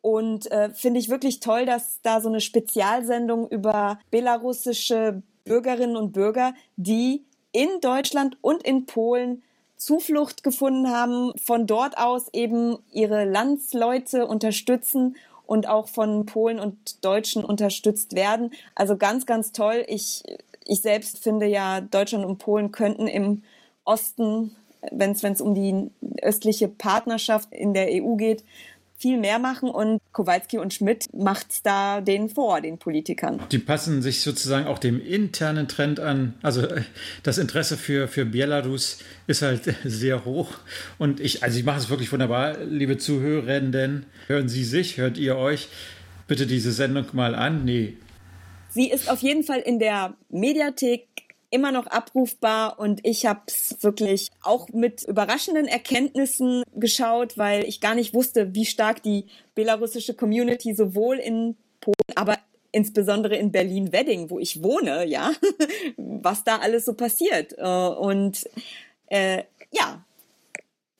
[0.00, 6.12] Und äh, finde ich wirklich toll, dass da so eine Spezialsendung über belarussische Bürgerinnen und
[6.12, 9.42] Bürger, die in Deutschland und in Polen
[9.76, 15.16] Zuflucht gefunden haben, von dort aus eben ihre Landsleute unterstützen
[15.46, 18.52] und auch von Polen und Deutschen unterstützt werden.
[18.74, 19.84] Also ganz, ganz toll.
[19.88, 20.22] Ich,
[20.64, 23.42] ich selbst finde ja, Deutschland und Polen könnten im
[23.84, 24.56] Osten,
[24.90, 25.90] wenn es um die
[26.22, 28.44] östliche Partnerschaft in der EU geht,
[28.98, 33.40] viel mehr machen und Kowalski und Schmidt macht's da denen vor, den Politikern.
[33.50, 36.34] Die passen sich sozusagen auch dem internen Trend an.
[36.42, 36.82] Also äh,
[37.22, 40.50] das Interesse für, für Belarus ist halt sehr hoch.
[40.98, 44.06] Und ich, also ich mache es wirklich wunderbar, liebe Zuhörerinnen.
[44.26, 45.68] Hören Sie sich, hört ihr euch
[46.26, 47.64] bitte diese Sendung mal an.
[47.64, 47.94] Nee.
[48.70, 51.06] Sie ist auf jeden Fall in der Mediathek
[51.50, 57.80] immer noch abrufbar und ich habe es wirklich auch mit überraschenden Erkenntnissen geschaut, weil ich
[57.80, 62.38] gar nicht wusste, wie stark die belarussische Community sowohl in Polen, aber
[62.72, 65.32] insbesondere in Berlin-Wedding, wo ich wohne, ja,
[65.96, 67.54] was da alles so passiert.
[67.56, 68.44] Äh, und
[69.06, 70.04] äh, ja,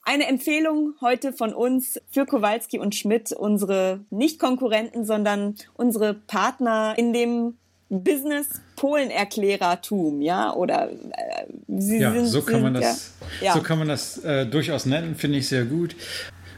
[0.02, 6.94] eine Empfehlung heute von uns für Kowalski und Schmidt, unsere nicht Konkurrenten, sondern unsere Partner
[6.96, 7.58] in dem
[7.88, 13.54] Business Polenerklärertum, ja, oder äh, sie ja, sind, so kann man das, ja.
[13.54, 15.94] so kann man das äh, durchaus nennen, finde ich sehr gut.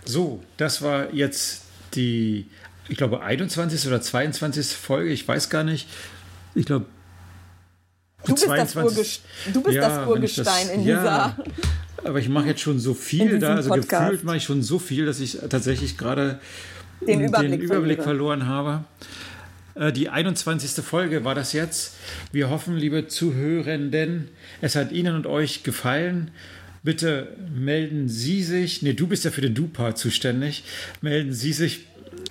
[0.04, 1.62] So, das war jetzt
[1.94, 2.46] die,
[2.88, 3.86] ich glaube 21.
[3.86, 4.68] oder 22.
[4.68, 5.86] Folge, ich weiß gar nicht.
[6.54, 6.86] Ich glaube
[8.24, 11.04] Du bist, 22, das, du bist ja, das Urgestein das, in dieser.
[11.04, 11.38] Ja,
[12.04, 14.04] aber ich mache jetzt schon so viel da, also Podcast.
[14.04, 16.40] gefühlt mache ich schon so viel, dass ich tatsächlich gerade
[17.06, 18.84] den Überblick, den Überblick verloren habe.
[19.78, 20.84] Äh, die 21.
[20.84, 21.94] Folge war das jetzt.
[22.32, 24.28] Wir hoffen, liebe Zuhörenden,
[24.60, 26.30] es hat Ihnen und euch gefallen.
[26.82, 30.64] Bitte melden Sie sich, nee, du bist ja für den Du-Part zuständig,
[31.00, 31.86] melden Sie sich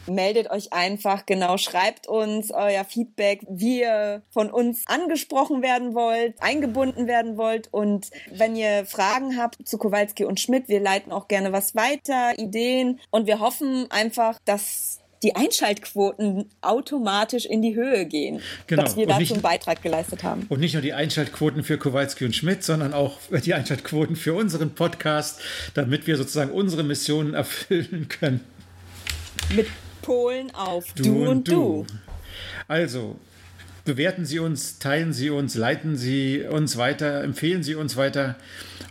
[0.06, 6.36] meldet euch einfach, genau, schreibt uns euer Feedback, wie ihr von uns angesprochen werden wollt,
[6.42, 11.28] eingebunden werden wollt und wenn ihr Fragen habt zu Kowalski und Schmidt, wir leiten auch
[11.28, 18.06] gerne was weiter, Ideen und wir hoffen einfach, dass die Einschaltquoten automatisch in die Höhe
[18.06, 18.84] gehen, genau.
[18.84, 20.46] dass wir dazu nicht, einen Beitrag geleistet haben.
[20.50, 24.72] Und nicht nur die Einschaltquoten für Kowalski und Schmidt, sondern auch die Einschaltquoten für unseren
[24.72, 25.42] Podcast,
[25.74, 28.42] damit wir sozusagen unsere Missionen erfüllen können.
[29.56, 29.68] Mit
[30.02, 31.54] Polen auf Du, du und, und du.
[31.54, 31.86] du.
[32.68, 33.16] Also,
[33.88, 38.36] bewerten Sie uns, teilen Sie uns, leiten Sie uns weiter, empfehlen Sie uns weiter.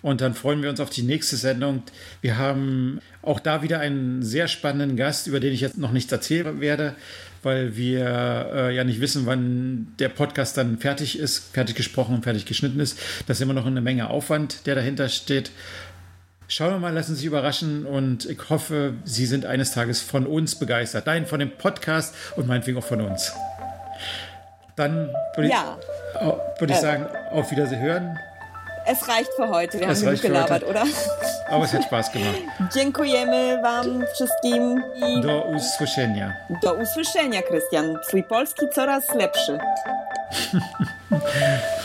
[0.03, 1.82] Und dann freuen wir uns auf die nächste Sendung.
[2.22, 6.11] Wir haben auch da wieder einen sehr spannenden Gast, über den ich jetzt noch nichts
[6.11, 6.97] erzählen werde,
[7.42, 12.24] weil wir äh, ja nicht wissen, wann der Podcast dann fertig ist, fertig gesprochen und
[12.24, 12.99] fertig geschnitten ist.
[13.26, 15.51] Das ist immer noch eine Menge Aufwand, der dahinter steht.
[16.49, 20.26] Schauen wir mal, lassen Sie sich überraschen und ich hoffe, Sie sind eines Tages von
[20.26, 21.05] uns begeistert.
[21.07, 23.32] Nein, von dem Podcast und meinetwegen auch von uns.
[24.77, 25.79] Dann würde ja.
[26.14, 26.81] ich, würd ich äh.
[26.81, 28.18] sagen, auf Wiedersehen hören.
[28.89, 29.81] Es reicht für heute.
[29.81, 30.85] Wir es haben genug gelabert, oder?
[31.51, 32.39] Aber es hat Spaß gemacht.
[32.74, 34.83] Dziękujemy Wam wszystkim.
[34.95, 36.33] I do usłyszenia.
[36.62, 37.99] Do usłyszenia, Krystian.
[38.09, 39.59] Twój polski coraz lepszy.